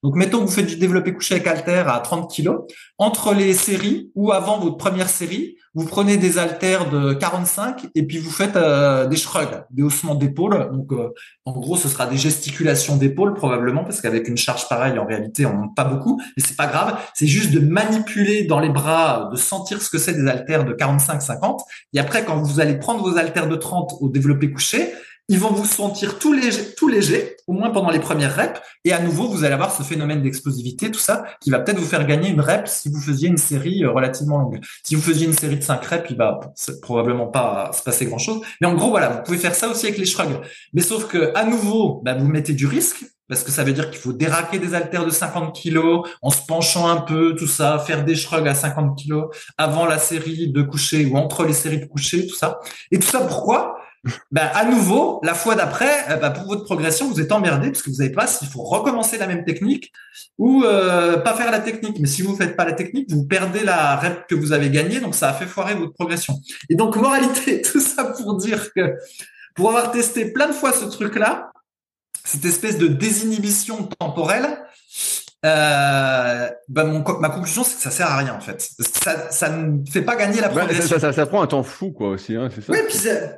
[0.03, 2.51] Donc mettons que vous faites du développé couché avec halter à 30 kg.
[2.97, 8.07] Entre les séries ou avant votre première série, vous prenez des haltères de 45 et
[8.07, 10.69] puis vous faites euh, des shrugs, des haussements d'épaule.
[10.71, 11.09] Donc euh,
[11.45, 15.45] en gros, ce sera des gesticulations d'épaule probablement parce qu'avec une charge pareille, en réalité,
[15.45, 16.97] on monte pas beaucoup, mais c'est pas grave.
[17.13, 20.73] C'est juste de manipuler dans les bras, de sentir ce que c'est des haltères de
[20.73, 21.59] 45-50.
[21.93, 24.93] Et après, quand vous allez prendre vos haltères de 30 au développé couché,
[25.29, 28.91] ils vont vous sentir tout léger, tout léger, au moins pendant les premières reps, et
[28.91, 32.05] à nouveau, vous allez avoir ce phénomène d'explosivité, tout ça, qui va peut-être vous faire
[32.05, 34.59] gagner une rep si vous faisiez une série euh, relativement longue.
[34.83, 36.39] Si vous faisiez une série de 5 reps, il va
[36.81, 38.41] probablement pas se passer grand-chose.
[38.59, 40.41] Mais en gros, voilà, vous pouvez faire ça aussi avec les shrugs.
[40.73, 43.91] Mais sauf que, à nouveau, bah, vous mettez du risque, parce que ça veut dire
[43.91, 47.77] qu'il faut déraquer des haltères de 50 kilos en se penchant un peu, tout ça,
[47.77, 49.27] faire des shrugs à 50 kilos
[49.57, 52.59] avant la série de coucher ou entre les séries de coucher, tout ça.
[52.89, 53.77] Et tout ça, pourquoi?
[54.31, 57.81] Ben, à nouveau, la fois d'après, euh, ben, pour votre progression, vous êtes emmerdé parce
[57.81, 59.91] que vous savez pas s'il faut recommencer la même technique
[60.37, 61.99] ou euh, pas faire la technique.
[61.99, 64.99] Mais si vous faites pas la technique, vous perdez la rep que vous avez gagnée,
[64.99, 66.35] donc ça a fait foirer votre progression.
[66.69, 68.95] Et donc, moralité, tout ça pour dire que
[69.55, 71.51] pour avoir testé plein de fois ce truc-là,
[72.23, 74.59] cette espèce de désinhibition temporelle,
[75.45, 78.61] euh, bah mon, ma conclusion, c'est que ça sert à rien en fait.
[78.79, 80.85] Ça, ça ne fait pas gagner la progression.
[80.87, 82.35] ça, ça, ça, prend un temps fou quoi aussi.
[82.35, 82.73] Hein, c'est ça.
[82.73, 82.79] Oui,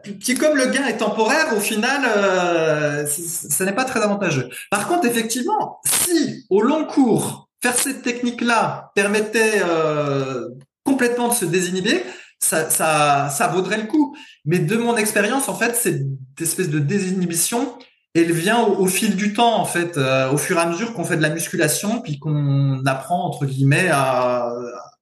[0.02, 4.50] puis, puis, comme le gain est temporaire, au final, euh, ça n'est pas très avantageux.
[4.72, 10.50] Par contre, effectivement, si au long cours, faire cette technique-là permettait euh,
[10.84, 12.04] complètement de se désinhiber,
[12.40, 14.16] ça, ça, ça vaudrait le coup.
[14.46, 16.02] Mais de mon expérience, en fait, cette
[16.40, 17.78] espèce de désinhibition,
[18.14, 21.04] elle vient au, fil du temps, en fait, euh, au fur et à mesure qu'on
[21.04, 24.54] fait de la musculation, puis qu'on apprend entre guillemets à,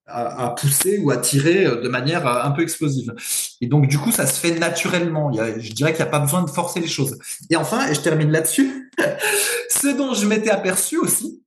[0.06, 3.12] à, à, pousser ou à tirer de manière un peu explosive.
[3.60, 5.30] Et donc, du coup, ça se fait naturellement.
[5.30, 7.18] Il y a, je dirais qu'il n'y a pas besoin de forcer les choses.
[7.50, 8.90] Et enfin, et je termine là-dessus,
[9.70, 11.40] ce dont je m'étais aperçu aussi,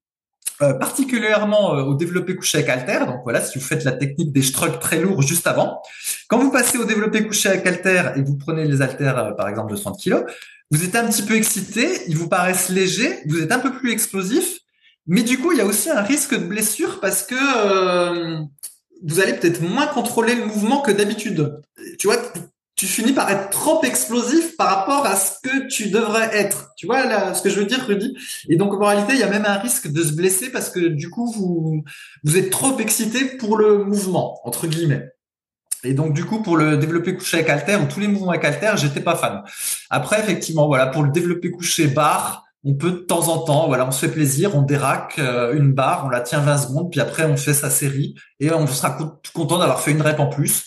[0.62, 3.06] euh, particulièrement euh, au développé couché avec halter.
[3.08, 5.82] Donc voilà, si vous faites la technique des structs très lourds juste avant,
[6.28, 9.50] quand vous passez au développé couché avec halter et vous prenez les haltères euh, par
[9.50, 10.26] exemple de 100 kg,
[10.74, 13.92] vous êtes un petit peu excité, ils vous paraissent légers, vous êtes un peu plus
[13.92, 14.58] explosif,
[15.06, 17.36] mais du coup il y a aussi un risque de blessure parce que
[19.04, 21.62] vous allez peut-être moins contrôler le mouvement que d'habitude.
[22.00, 22.18] Tu vois,
[22.76, 26.72] tu finis par être trop explosif par rapport à ce que tu devrais être.
[26.76, 28.18] Tu vois là, ce que je veux dire, Rudy?
[28.50, 30.80] Et donc, en réalité, il y a même un risque de se blesser parce que
[30.80, 31.84] du coup, vous,
[32.24, 35.13] vous êtes trop excité pour le mouvement, entre guillemets.
[35.84, 38.46] Et donc, du coup, pour le développer couché avec halter ou tous les mouvements avec
[38.46, 39.44] halter, j'étais pas fan.
[39.90, 43.86] Après, effectivement, voilà, pour le développer couché barre, on peut de temps en temps, voilà,
[43.86, 47.02] on se fait plaisir, on déraque euh, une barre, on la tient 20 secondes, puis
[47.02, 48.98] après on fait sa série et on sera
[49.34, 50.64] content d'avoir fait une rep en plus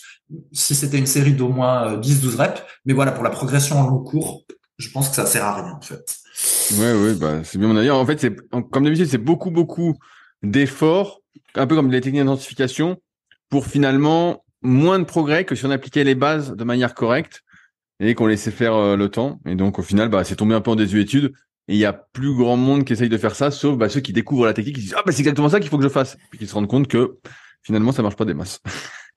[0.53, 2.63] si c'était une série d'au moins 10-12 euh, reps.
[2.85, 4.45] Mais voilà, pour la progression en long cours,
[4.79, 6.17] je pense que ça sert à rien, en fait.
[6.79, 7.91] Ouais, ouais, bah, c'est bien mon avis.
[7.91, 9.97] En fait, c'est, comme d'habitude, c'est beaucoup, beaucoup
[10.43, 11.21] d'efforts,
[11.55, 12.99] un peu comme les techniques d'identification,
[13.49, 17.43] pour finalement moins de progrès que si on appliquait les bases de manière correcte
[18.01, 19.41] et qu'on laissait faire euh, le temps.
[19.47, 21.33] Et donc, au final, bah, c'est tombé un peu en désuétude.
[21.69, 24.01] Et il y a plus grand monde qui essaye de faire ça, sauf bah, ceux
[24.01, 25.89] qui découvrent la technique, qui disent ah bah c'est exactement ça qu'il faut que je
[25.89, 27.17] fasse, puis qui se rendent compte que
[27.63, 28.61] finalement ça marche pas des masses.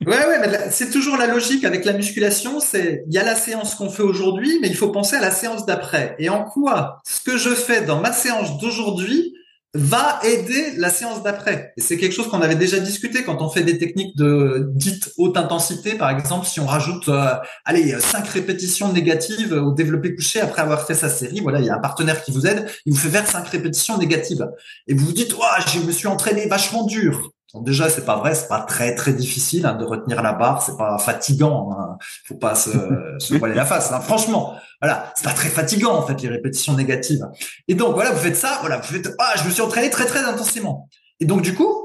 [0.08, 2.62] Ouais, ouais, c'est toujours la logique avec la musculation.
[2.62, 5.30] C'est il y a la séance qu'on fait aujourd'hui, mais il faut penser à la
[5.30, 6.16] séance d'après.
[6.20, 9.34] Et en quoi ce que je fais dans ma séance d'aujourd'hui
[9.76, 11.74] va aider la séance d'après.
[11.78, 15.12] Et c'est quelque chose qu'on avait déjà discuté quand on fait des techniques de dites
[15.18, 20.42] haute intensité, par exemple, si on rajoute, euh, allez, cinq répétitions négatives au développé couché
[20.42, 21.42] après avoir fait sa série.
[21.42, 23.98] Voilà, il y a un partenaire qui vous aide, il vous fait faire cinq répétitions
[23.98, 24.48] négatives.
[24.88, 28.36] Et vous vous dites, ouais, je me suis entraîné vachement dur déjà, c'est pas vrai,
[28.36, 31.72] c'est pas très très difficile hein, de retenir la barre, c'est pas fatigant.
[31.72, 32.70] Hein, faut pas se,
[33.20, 33.92] se voiler la face.
[33.92, 37.26] Hein, franchement, voilà, c'est pas très fatigant en fait les répétitions négatives.
[37.68, 40.06] Et donc voilà, vous faites ça, voilà, vous faites ah, je me suis entraîné très
[40.06, 40.90] très intensément.
[41.20, 41.79] Et donc du coup,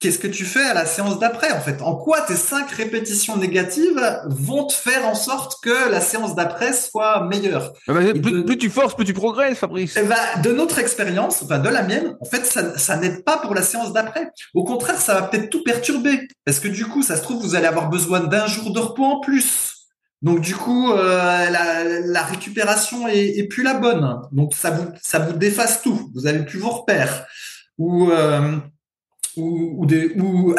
[0.00, 1.80] qu'est-ce que tu fais à la séance d'après en fait?
[1.82, 6.72] En quoi tes cinq répétitions négatives vont te faire en sorte que la séance d'après
[6.72, 7.72] soit meilleure?
[7.88, 9.96] Ah bah, plus, tu forces, plus tu progresses, Fabrice.
[9.96, 13.38] Eh ben, de notre expérience, enfin de la mienne, en fait, ça, ça n'aide pas
[13.38, 14.30] pour la séance d'après.
[14.54, 17.54] Au contraire, ça va peut-être tout perturber parce que du coup, ça se trouve, vous
[17.54, 19.72] allez avoir besoin d'un jour de repos en plus.
[20.22, 24.22] Donc du coup, euh, la, la, récupération est, est, plus la bonne.
[24.32, 26.10] Donc ça vous ça vous déface tout.
[26.14, 27.26] Vous avez plus vos repères.
[27.78, 28.56] Ou euh,
[29.36, 30.54] ou, ou, des, ou,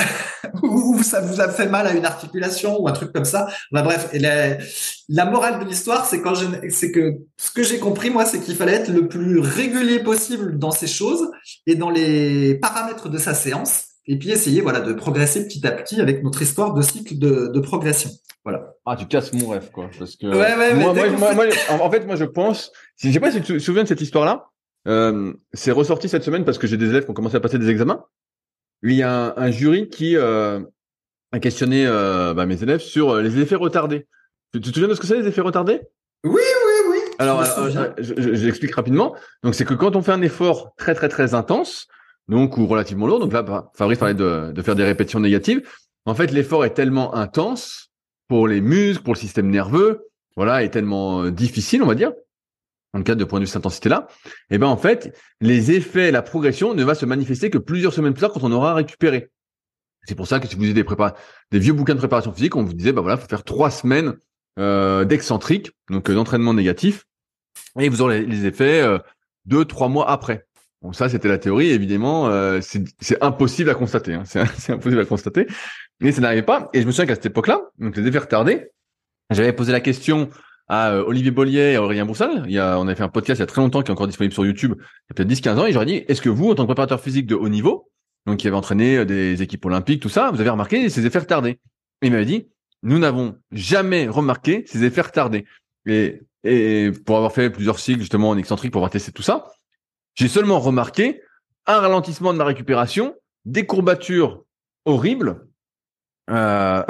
[0.64, 3.48] ou, ça vous a fait mal à une articulation ou un truc comme ça.
[3.72, 4.58] Bah, bref, et la,
[5.10, 6.34] la morale de l'histoire, c'est quand
[6.70, 10.58] c'est que ce que j'ai compris moi, c'est qu'il fallait être le plus régulier possible
[10.58, 11.30] dans ces choses
[11.66, 15.72] et dans les paramètres de sa séance, et puis essayer voilà de progresser petit à
[15.72, 18.10] petit avec notre histoire de cycle de, de progression.
[18.44, 18.76] Voilà.
[18.86, 19.90] Ah, tu casses mon rêve, quoi.
[20.00, 21.46] Parce que ouais, ouais, moi, moi, moi,
[21.82, 24.46] en fait, moi, je pense, je sais pas si tu te souviens de cette histoire-là,
[24.88, 27.60] euh, c'est ressorti cette semaine parce que j'ai des élèves qui ont commencé à passer
[27.60, 28.06] des examens
[28.84, 30.60] il y a un, jury qui euh,
[31.32, 34.08] a questionné euh, bah, mes élèves sur euh, les effets retardés.
[34.54, 35.82] Tu, te souviens de ce que c'est les effets retardés?
[36.24, 36.98] Oui, oui, oui.
[37.20, 37.44] Alors,
[37.98, 39.16] j'explique rapidement.
[39.44, 41.88] Donc, c'est que quand on fait un effort très, très, très intense,
[42.28, 45.68] donc ou relativement lourd, donc là, Fabrice parlait de, de faire des répétitions négatives.
[46.06, 47.92] En fait, l'effort est tellement intense
[48.28, 52.12] pour les muscles, pour le système nerveux, voilà, est tellement difficile, on va dire,
[52.94, 54.08] dans le cadre de point de vue cette intensité-là,
[54.50, 58.14] eh ben en fait, les effets, la progression ne va se manifester que plusieurs semaines
[58.14, 59.30] plus tard quand on aura récupéré.
[60.04, 62.74] C'est pour ça que si vous avez des vieux bouquins de préparation physique, on vous
[62.74, 64.16] disait bah voilà, faut faire trois semaines
[64.58, 67.06] euh, d'excentrique, donc euh, d'entraînement négatif,
[67.80, 69.00] et vous aurez les, effets euh,
[69.46, 70.46] deux, trois mois après.
[70.82, 74.24] Bon, ça c'était la théorie, évidemment, euh, c'est impossible à constater, hein.
[74.26, 75.48] c'est impossible à constater,
[76.00, 76.70] mais ça n'arrivait pas.
[76.74, 78.72] Et je me souviens qu'à cette époque-là, donc les effets retardés,
[79.30, 80.30] j'avais posé la question
[80.68, 82.44] à euh, Olivier Bollier et Aurélien Boursal.
[82.46, 83.92] Il y a, on a fait un podcast il y a très longtemps qui est
[83.92, 86.30] encore disponible sur YouTube, il y a peut-être 10-15 ans, et j'aurais dit, est-ce que
[86.30, 87.90] vous, en tant que préparateur physique de haut niveau,
[88.26, 91.20] donc qui avait entraîné euh, des équipes olympiques, tout ça, vous avez remarqué ces effets
[91.20, 91.60] retardés?
[92.02, 92.48] Il m'avait dit,
[92.84, 95.46] nous n'avons jamais remarqué ces effets retardés.
[95.86, 99.48] Et, et pour avoir fait plusieurs cycles justement en excentrique pour avoir testé tout ça,
[100.16, 101.22] j'ai seulement remarqué
[101.66, 103.16] un ralentissement de ma récupération,
[103.46, 104.44] des courbatures
[104.86, 105.48] horribles,
[106.30, 106.84] euh...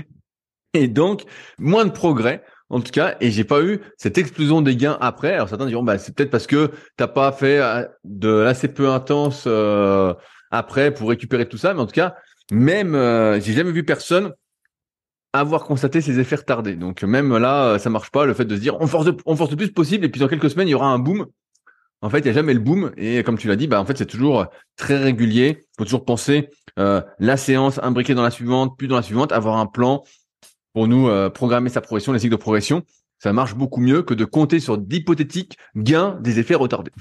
[0.74, 1.24] et donc
[1.58, 5.34] moins de progrès en tout cas, et j'ai pas eu cette explosion des gains après.
[5.34, 8.88] Alors certains diront, bah c'est peut-être parce que t'as pas fait euh, de assez peu
[8.88, 10.14] intense euh,
[10.52, 12.14] après pour récupérer tout ça, mais en tout cas,
[12.52, 14.32] même euh, j'ai jamais vu personne
[15.32, 16.76] avoir constaté ces effets retardés.
[16.76, 18.24] Donc même là, ça marche pas.
[18.24, 20.28] Le fait de se dire on force, on force le plus possible, et puis dans
[20.28, 21.26] quelques semaines il y aura un boom.
[22.02, 23.84] En fait, il y a jamais le boom, et comme tu l'as dit, bah en
[23.84, 24.46] fait c'est toujours
[24.76, 25.66] très régulier.
[25.76, 29.66] Faut toujours penser la séance imbriquée dans la suivante, puis dans la suivante, avoir un
[29.66, 30.02] plan
[30.72, 32.82] pour nous euh, programmer sa progression, les cycles de progression,
[33.18, 36.92] ça marche beaucoup mieux que de compter sur d'hypothétiques gains des effets retardés.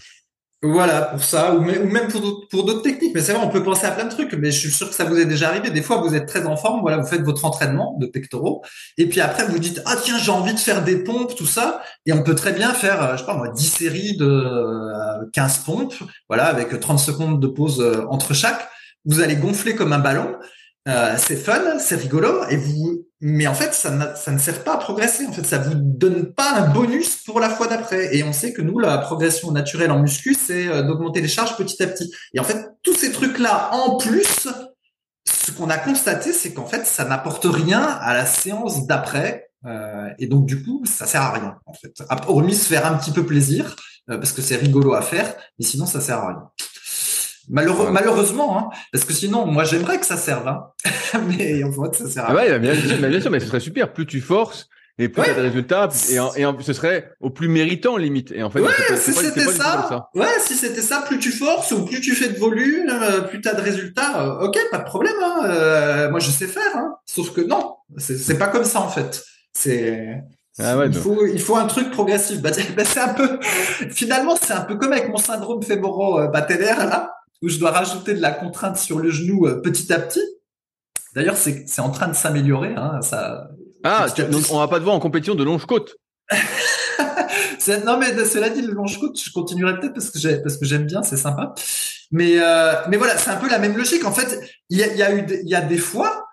[0.61, 3.15] Voilà, pour ça, ou même pour d'autres techniques.
[3.15, 4.93] Mais c'est vrai, on peut penser à plein de trucs, mais je suis sûr que
[4.93, 5.70] ça vous est déjà arrivé.
[5.70, 8.61] Des fois, vous êtes très en forme, voilà, vous faites votre entraînement de pectoraux,
[8.97, 11.82] et puis après, vous dites, ah tiens, j'ai envie de faire des pompes, tout ça,
[12.05, 15.59] et on peut très bien faire, euh, je sais pas moi, 10 séries de 15
[15.59, 15.95] euh, pompes,
[16.28, 18.67] voilà, avec 30 secondes de pause entre chaque.
[19.05, 20.36] Vous allez gonfler comme un ballon,
[20.86, 25.26] c'est fun, c'est rigolo, et vous, mais en fait, ça, ne sert pas à progresser.
[25.26, 28.15] En fait, ça vous donne pas un bonus pour la fois d'après.
[28.15, 31.57] Et on sait que nous, la progression naturelle en muscu, c'est euh, d'augmenter les charges
[31.57, 32.09] petit à petit.
[32.34, 34.47] Et en fait, tous ces trucs-là, en plus,
[35.26, 39.49] ce qu'on a constaté, c'est qu'en fait, ça n'apporte rien à la séance d'après.
[39.65, 42.01] Euh, et donc, du coup, ça sert à rien, en fait.
[42.28, 43.76] Hormis se faire un petit peu plaisir,
[44.07, 46.49] parce que c'est rigolo à faire, mais sinon, ça sert à rien.
[47.50, 50.68] Malheureusement, hein, parce que sinon, moi, j'aimerais que ça serve, hein.
[51.28, 52.26] mais on voit que ça sert.
[52.26, 52.32] À...
[52.32, 53.91] Ah ouais, bien, bien, sûr, mais ce serait super.
[53.91, 54.70] Plus tu forces,
[55.00, 57.97] et plus tu as des résultats, et, en, et en, ce serait au plus méritant
[57.97, 58.32] limite.
[58.32, 61.86] Et en fait, ouais, si c'était ça, ouais, si c'était ça, plus tu forces ou
[61.86, 64.22] plus tu fais de volume, euh, plus tu as de résultats.
[64.22, 65.16] Euh, ok, pas de problème.
[65.24, 66.76] Hein, euh, moi, je sais faire.
[66.76, 69.24] Hein, sauf que non, c'est pas comme ça en fait.
[69.54, 70.22] C'est
[70.62, 72.41] ah ouais, il, faut, il faut un truc progressif.
[72.41, 73.39] Bah, bah, c'est un peu,
[73.89, 78.22] finalement, c'est un peu comme avec mon syndrome fémoro-patellaire là où je dois rajouter de
[78.22, 80.24] la contrainte sur le genou euh, petit à petit.
[81.16, 82.76] D'ailleurs, c'est en train de s'améliorer.
[82.76, 83.50] Hein, ça.
[83.84, 85.96] Ah, donc on va pas te voir en compétition de longe côte.
[87.86, 90.86] non, mais cela dit, le longe côte, je continuerai peut-être parce que parce que j'aime
[90.86, 91.54] bien, c'est sympa.
[92.12, 94.06] Mais euh, mais voilà, c'est un peu la même logique.
[94.06, 96.28] En fait, il y a, y a eu il y a des fois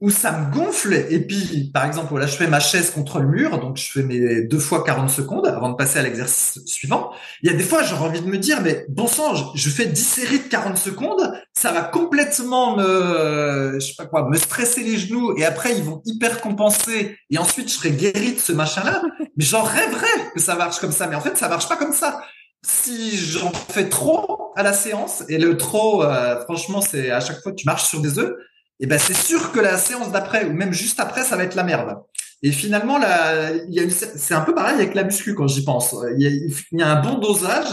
[0.00, 0.94] où ça me gonfle.
[1.10, 4.02] Et puis par exemple là je fais ma chaise contre le mur donc je fais
[4.02, 7.10] mes deux fois 40 secondes avant de passer à l'exercice suivant.
[7.42, 9.86] Il y a des fois j'aurais envie de me dire mais bon sang je, fais
[9.86, 14.84] 10 séries de 40 secondes ça va complètement me je sais pas quoi me stresser
[14.84, 18.52] les genoux et après ils vont hyper compenser et ensuite je serai guéri de ce
[18.52, 19.02] machin là
[19.36, 21.06] mais j'en rêverais que ça marche comme ça.
[21.08, 22.20] Mais en fait ça marche pas comme ça.
[22.62, 27.40] Si j'en fais trop à la séance et le trop euh, franchement c'est à chaque
[27.42, 28.34] fois tu marches sur des œufs
[28.80, 31.54] et ben c'est sûr que la séance d'après ou même juste après, ça va être
[31.54, 31.98] la merde.
[32.42, 33.50] Et finalement, là,
[33.92, 35.96] c'est un peu pareil avec la muscu quand j'y pense.
[36.16, 37.66] Il y, a, un bon dosage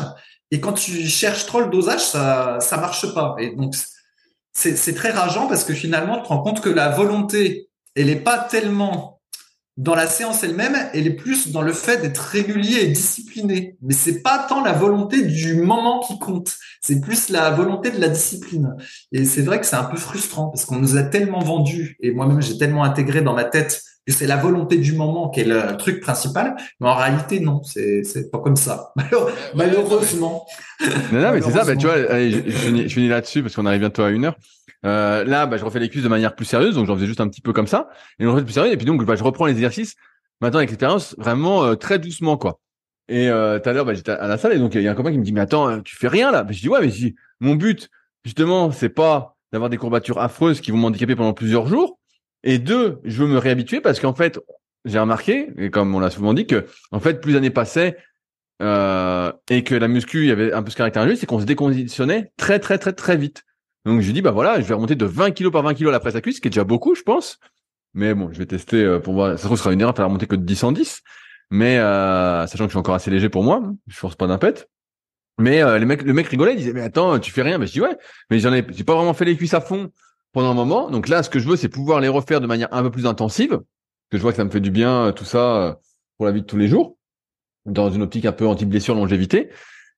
[0.50, 3.36] et quand tu cherches trop le dosage, ça ça marche pas.
[3.40, 3.76] Et donc
[4.54, 8.16] c'est très rageant parce que finalement, tu te rends compte que la volonté, elle est
[8.16, 9.15] pas tellement
[9.78, 13.76] dans la séance elle-même, elle est plus dans le fait d'être régulier et discipliné.
[13.82, 18.00] Mais c'est pas tant la volonté du moment qui compte, c'est plus la volonté de
[18.00, 18.76] la discipline.
[19.12, 22.12] Et c'est vrai que c'est un peu frustrant parce qu'on nous a tellement vendu et
[22.12, 25.46] moi-même j'ai tellement intégré dans ma tête que c'est la volonté du moment qui est
[25.46, 26.56] le truc principal.
[26.80, 28.94] Mais en réalité, non, c'est c'est pas comme ça.
[29.56, 30.46] Malheureusement.
[31.12, 31.66] Non, non, mais c'est ça.
[31.66, 34.36] Bah, tu vois, je, je finis là-dessus parce qu'on arrive bientôt à une heure.
[34.86, 37.22] Euh, là, bah, je refais les cuisses de manière plus sérieuse, donc j'en faisais juste
[37.22, 39.24] un petit peu comme ça, et je refais plus sérieux, et puis donc bah, je
[39.24, 39.96] reprends les exercices
[40.42, 42.60] maintenant avec l'expérience vraiment euh, très doucement quoi.
[43.08, 44.92] Et euh, tout à l'heure, bah, j'étais à la salle et donc il y a
[44.92, 46.46] un copain qui me dit mais attends, euh, tu fais rien là?
[46.50, 47.90] je dis ouais, mais si mon but
[48.24, 52.00] justement c'est pas d'avoir des courbatures affreuses qui vont m'handicaper pendant plusieurs jours,
[52.44, 54.40] et deux, je veux me réhabituer parce qu'en fait
[54.86, 57.98] j'ai remarqué et comme on l'a souvent dit que en fait plus l'année passait
[58.62, 61.46] euh, et que la muscu il y avait un peu ce caractère c'est qu'on se
[61.46, 63.44] déconditionnait très très très très vite.
[63.86, 66.00] Donc je dis bah voilà, je vais remonter de 20 kg par 20 kg la
[66.00, 67.40] presse à cuisse, ce qui est déjà beaucoup, je pense.
[67.94, 69.38] Mais bon, je vais tester euh, pour voir.
[69.38, 71.02] Ça sera une erreur, faire remonter que de 10 en 10.
[71.52, 74.68] Mais euh, sachant que je suis encore assez léger pour moi, je force pas pet.
[75.38, 77.58] Mais euh, le mec rigolait, il disait mais attends, tu fais rien.
[77.58, 77.96] Mais je dis ouais,
[78.30, 79.92] mais j'en ai, j'ai pas vraiment fait les cuisses à fond
[80.34, 80.90] pendant un moment.
[80.90, 83.06] Donc là, ce que je veux, c'est pouvoir les refaire de manière un peu plus
[83.06, 83.60] intensive,
[84.10, 85.80] que je vois que ça me fait du bien tout ça
[86.18, 86.98] pour la vie de tous les jours,
[87.66, 89.52] dans une optique un peu anti-blessure, longévité.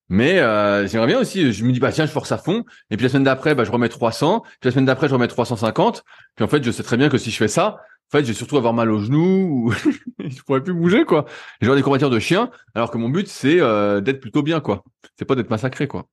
[0.10, 2.96] Mais euh, j'aimerais bien aussi, je me dis bah tiens je force à fond et
[2.98, 6.04] puis la semaine d'après bah je remets 300, puis la semaine d'après je remets 350,
[6.36, 7.82] puis en fait je sais très bien que si je fais ça,
[8.14, 9.72] en fait j'ai surtout avoir mal aux genoux ou
[10.20, 11.26] je pourrais plus bouger quoi.
[11.62, 14.84] J'ai des courbatures de chien alors que mon but c'est euh, d'être plutôt bien quoi.
[15.18, 16.06] C'est pas d'être massacré quoi.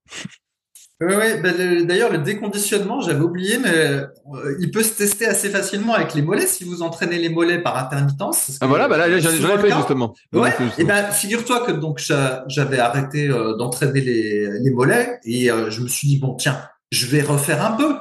[1.08, 1.40] Oui.
[1.42, 4.06] Ben, d'ailleurs, le déconditionnement, j'avais oublié, mais euh,
[4.60, 7.76] il peut se tester assez facilement avec les mollets si vous entraînez les mollets par
[7.76, 8.58] intermittence.
[8.60, 10.14] Ah voilà, ben là, j'en ai fait justement.
[10.32, 10.50] Ouais.
[10.50, 12.00] Et eh ben, figure-toi que donc
[12.46, 16.58] j'avais arrêté euh, d'entraîner les, les mollets et euh, je me suis dit bon, tiens,
[16.90, 17.94] je vais refaire un peu.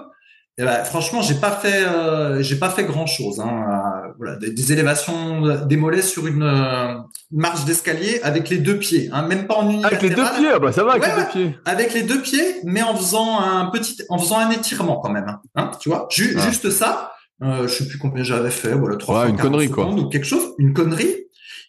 [0.59, 3.39] Eh ben, franchement, j'ai pas fait, euh, j'ai pas fait grand chose.
[3.39, 4.03] Hein.
[4.05, 6.93] Euh, voilà, des, élévations des mollets sur une, euh,
[7.31, 9.95] marche d'escalier avec les deux pieds, hein, même pas en unilatéral.
[9.95, 11.57] Avec les deux pieds, ah bah ça va avec les deux pieds.
[11.65, 15.25] Avec les deux pieds, mais en faisant un petit, en faisant un étirement quand même.
[15.27, 16.39] Hein, hein tu vois, ah.
[16.47, 17.13] juste ça.
[17.41, 20.27] Euh, je sais plus combien j'avais fait, voilà, trois ouais, une connerie quoi, ou quelque
[20.27, 21.03] chose, une connerie.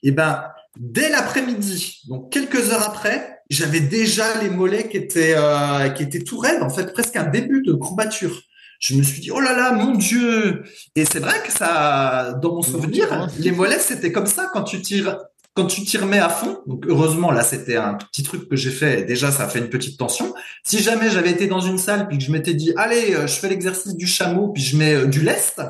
[0.03, 0.45] Et eh ben,
[0.79, 6.23] dès l'après-midi, donc quelques heures après, j'avais déjà les mollets qui étaient, euh, qui étaient
[6.23, 8.43] tout raides, en fait, presque un début de courbature
[8.81, 10.65] je me suis dit, oh là là, mon Dieu.
[10.95, 14.81] Et c'est vrai que ça, dans mon souvenir, les mollets, c'était comme ça quand tu
[14.81, 15.19] tires,
[15.55, 16.59] quand tu tires mets à fond.
[16.67, 19.05] Donc, heureusement, là, c'était un petit truc que j'ai fait.
[19.05, 20.35] déjà, ça a fait une petite tension.
[20.65, 23.35] Si jamais j'avais été dans une salle puis que je m'étais dit, allez, euh, je
[23.35, 25.63] fais l'exercice du chameau puis je mets euh, du lest,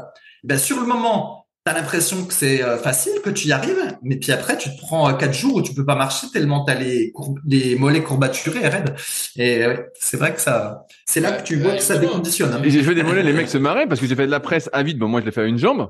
[0.42, 4.16] ben, sur le moment, T'as l'impression que c'est euh, facile, que tu y arrives, mais
[4.16, 7.10] puis après, tu te prends quatre jours où tu peux pas marcher tellement t'as les,
[7.46, 8.94] les mollets courbaturés et raides.
[9.36, 9.64] Et
[9.98, 12.52] c'est vrai que ça, c'est là que tu vois que ça déconditionne.
[12.52, 12.60] Hein.
[12.62, 14.40] Et j'ai fait des mollets, les mecs se marraient parce que j'ai fait de la
[14.40, 14.98] presse à vide.
[14.98, 15.88] Bon, moi, je l'ai fait à une jambe.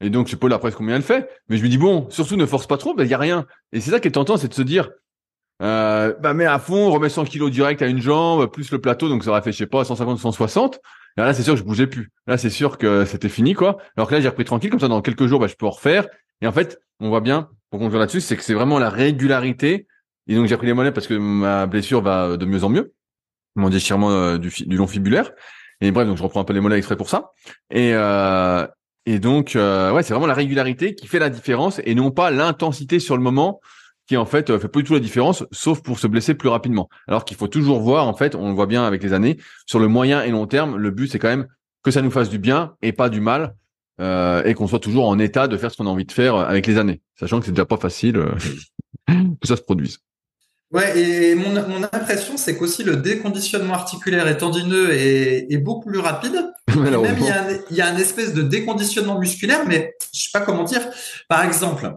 [0.00, 1.28] Et donc, je sais pas la presse combien elle fait.
[1.48, 3.46] Mais je me dis, bon, surtout ne force pas trop, il y a rien.
[3.72, 4.90] Et c'est ça qui est tentant, c'est de se dire,
[5.60, 9.08] euh, bah, mets à fond, remets 100 kilos direct à une jambe, plus le plateau,
[9.08, 10.80] donc ça aurait fait, je sais pas, 150, 160
[11.16, 12.10] là, c'est sûr que je bougeais plus.
[12.26, 13.78] Là, c'est sûr que c'était fini, quoi.
[13.96, 15.70] Alors que là, j'ai repris tranquille, comme ça, dans quelques jours, bah, je peux en
[15.70, 16.06] refaire.
[16.40, 19.86] Et en fait, on voit bien, pour conclure là-dessus, c'est que c'est vraiment la régularité.
[20.26, 22.92] Et donc, j'ai pris les mollets parce que ma blessure va de mieux en mieux.
[23.56, 25.32] Mon déchirement euh, du, du long fibulaire.
[25.80, 27.32] Et bref, donc je reprends un peu les mollets exprès pour ça.
[27.70, 28.66] Et, euh,
[29.06, 32.30] et donc, euh, ouais, c'est vraiment la régularité qui fait la différence et non pas
[32.30, 33.60] l'intensité sur le moment
[34.10, 36.48] qui en fait euh, fait pas du tout la différence, sauf pour se blesser plus
[36.48, 36.88] rapidement.
[37.06, 39.36] Alors qu'il faut toujours voir, en fait, on le voit bien avec les années,
[39.66, 41.46] sur le moyen et long terme, le but c'est quand même
[41.84, 43.54] que ça nous fasse du bien et pas du mal,
[44.00, 46.34] euh, et qu'on soit toujours en état de faire ce qu'on a envie de faire
[46.34, 48.34] avec les années, sachant que c'est déjà pas facile euh,
[49.06, 49.98] que ça se produise.
[50.72, 55.88] Ouais, et mon, mon impression, c'est qu'aussi le déconditionnement articulaire et tendineux est, est beaucoup
[55.88, 56.50] plus rapide.
[56.76, 60.22] même il y, a un, il y a un espèce de déconditionnement musculaire, mais je
[60.22, 60.82] sais pas comment dire.
[61.28, 61.92] Par exemple,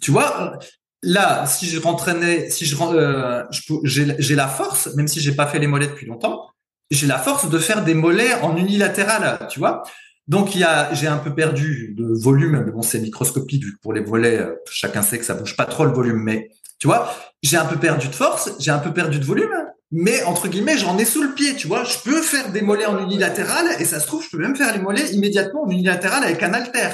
[0.00, 0.60] tu vois,
[1.04, 3.44] là, si je rentraînais, si je, euh,
[3.84, 6.50] j'ai la force, même si j'ai pas fait les mollets depuis longtemps,
[6.90, 9.82] j'ai la force de faire des mollets en unilatéral, tu vois.
[10.26, 13.74] Donc il y a, j'ai un peu perdu de volume, mais bon c'est microscopique vu
[13.74, 16.50] que pour les mollets, euh, chacun sait que ça bouge pas trop le volume, mais
[16.78, 19.54] tu vois, j'ai un peu perdu de force, j'ai un peu perdu de volume,
[19.90, 21.84] mais entre guillemets j'en ai sous le pied, tu vois.
[21.84, 24.72] Je peux faire des mollets en unilatéral et ça se trouve je peux même faire
[24.74, 26.88] les mollets immédiatement en unilatéral avec un halter.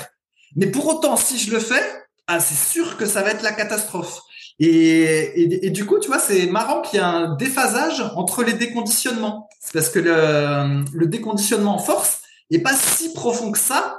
[0.56, 1.82] Mais pour autant, si je le fais,
[2.30, 4.20] ah, c'est sûr que ça va être la catastrophe.
[4.60, 8.52] Et, et, du coup, tu vois, c'est marrant qu'il y a un déphasage entre les
[8.52, 9.48] déconditionnements.
[9.58, 12.20] C'est parce que le, le déconditionnement en force
[12.50, 13.98] est pas si profond que ça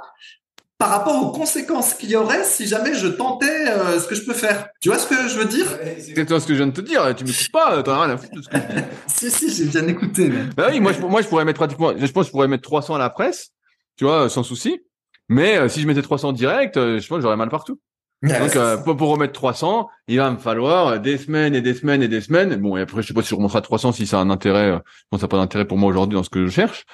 [0.78, 4.24] par rapport aux conséquences qu'il y aurait si jamais je tentais euh, ce que je
[4.24, 4.68] peux faire.
[4.80, 5.66] Tu vois ce que je veux dire?
[5.98, 7.14] C'est toi ce que je viens de te dire.
[7.14, 8.82] Tu m'écoutes pas, t'en as rien à foutre de ce que je dis.
[9.06, 10.28] si, si, j'ai bien écouté.
[10.28, 10.44] Mais...
[10.56, 12.62] Bah oui, moi je, moi, je pourrais mettre pratiquement, je pense que je pourrais mettre
[12.62, 13.50] 300 à la presse,
[13.96, 14.80] tu vois, sans souci.
[15.28, 17.80] Mais euh, si je mettais 300 direct, euh, je pense que j'aurais mal partout.
[18.22, 22.08] Donc euh, pour, remettre 300, il va me falloir des semaines et des semaines et
[22.08, 22.54] des semaines.
[22.56, 24.30] Bon, et après je sais pas si je remonterai à 300 si ça a un
[24.30, 24.70] intérêt.
[24.70, 24.78] Euh,
[25.10, 26.84] bon, ça n'a pas d'intérêt pour moi aujourd'hui dans ce que je cherche.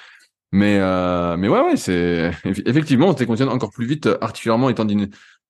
[0.53, 4.75] Mais euh, mais ouais ouais, c'est effectivement on se déconditionne encore plus vite articulairement et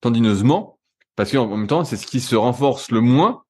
[0.01, 0.79] tendineusement
[1.15, 3.45] parce qu'en même temps c'est ce qui se renforce le moins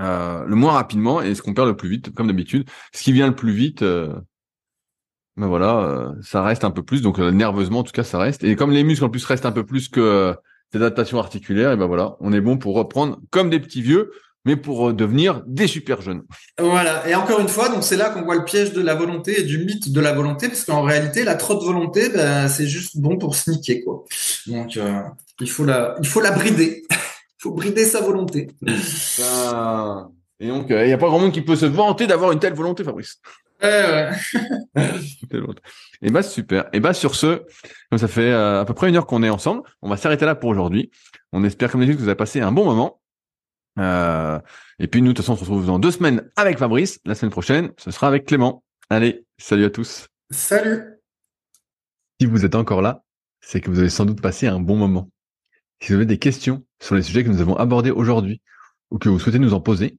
[0.00, 2.68] euh, le moins rapidement et ce qu'on perd le plus vite comme d'habitude.
[2.92, 3.82] Ce qui vient le plus vite.
[3.82, 4.12] Euh,
[5.36, 8.42] ben voilà, ça reste un peu plus, donc nerveusement en tout cas ça reste.
[8.42, 10.34] Et comme les muscles en plus restent un peu plus que
[10.72, 14.10] des adaptations articulaires, et ben voilà, on est bon pour reprendre comme des petits vieux,
[14.46, 16.22] mais pour euh, devenir des super jeunes.
[16.58, 17.06] Voilà.
[17.08, 19.42] Et encore une fois, donc c'est là qu'on voit le piège de la volonté et
[19.42, 22.98] du mythe de la volonté, parce qu'en réalité, la trop de volonté, ben, c'est juste
[22.98, 24.04] bon pour sniquer, quoi.
[24.46, 25.00] Donc, euh,
[25.40, 26.84] il faut la, il faut la brider.
[26.90, 28.48] il faut brider sa volonté.
[30.38, 32.38] Et donc, euh, il n'y a pas grand monde qui peut se vanter d'avoir une
[32.38, 33.20] telle volonté, Fabrice.
[33.62, 34.10] Ouais,
[34.74, 34.90] ouais.
[36.02, 36.68] Et bah super.
[36.72, 37.42] Et bah sur ce,
[37.96, 39.62] ça fait euh, à peu près une heure qu'on est ensemble.
[39.82, 40.90] On va s'arrêter là pour aujourd'hui.
[41.32, 43.00] On espère comme d'habitude que vous avez passé un bon moment.
[43.78, 44.38] Euh,
[44.78, 47.00] et puis nous, de toute façon, on se retrouve dans deux semaines avec Fabrice.
[47.04, 48.62] La semaine prochaine, ce sera avec Clément.
[48.90, 50.06] Allez, salut à tous.
[50.30, 51.00] Salut.
[52.20, 53.02] Si vous êtes encore là,
[53.40, 55.10] c'est que vous avez sans doute passé un bon moment.
[55.80, 58.40] Si vous avez des questions sur les sujets que nous avons abordés aujourd'hui
[58.90, 59.98] ou que vous souhaitez nous en poser,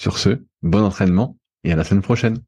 [0.00, 2.38] Sur ce, bon entraînement et à la semaine prochaine.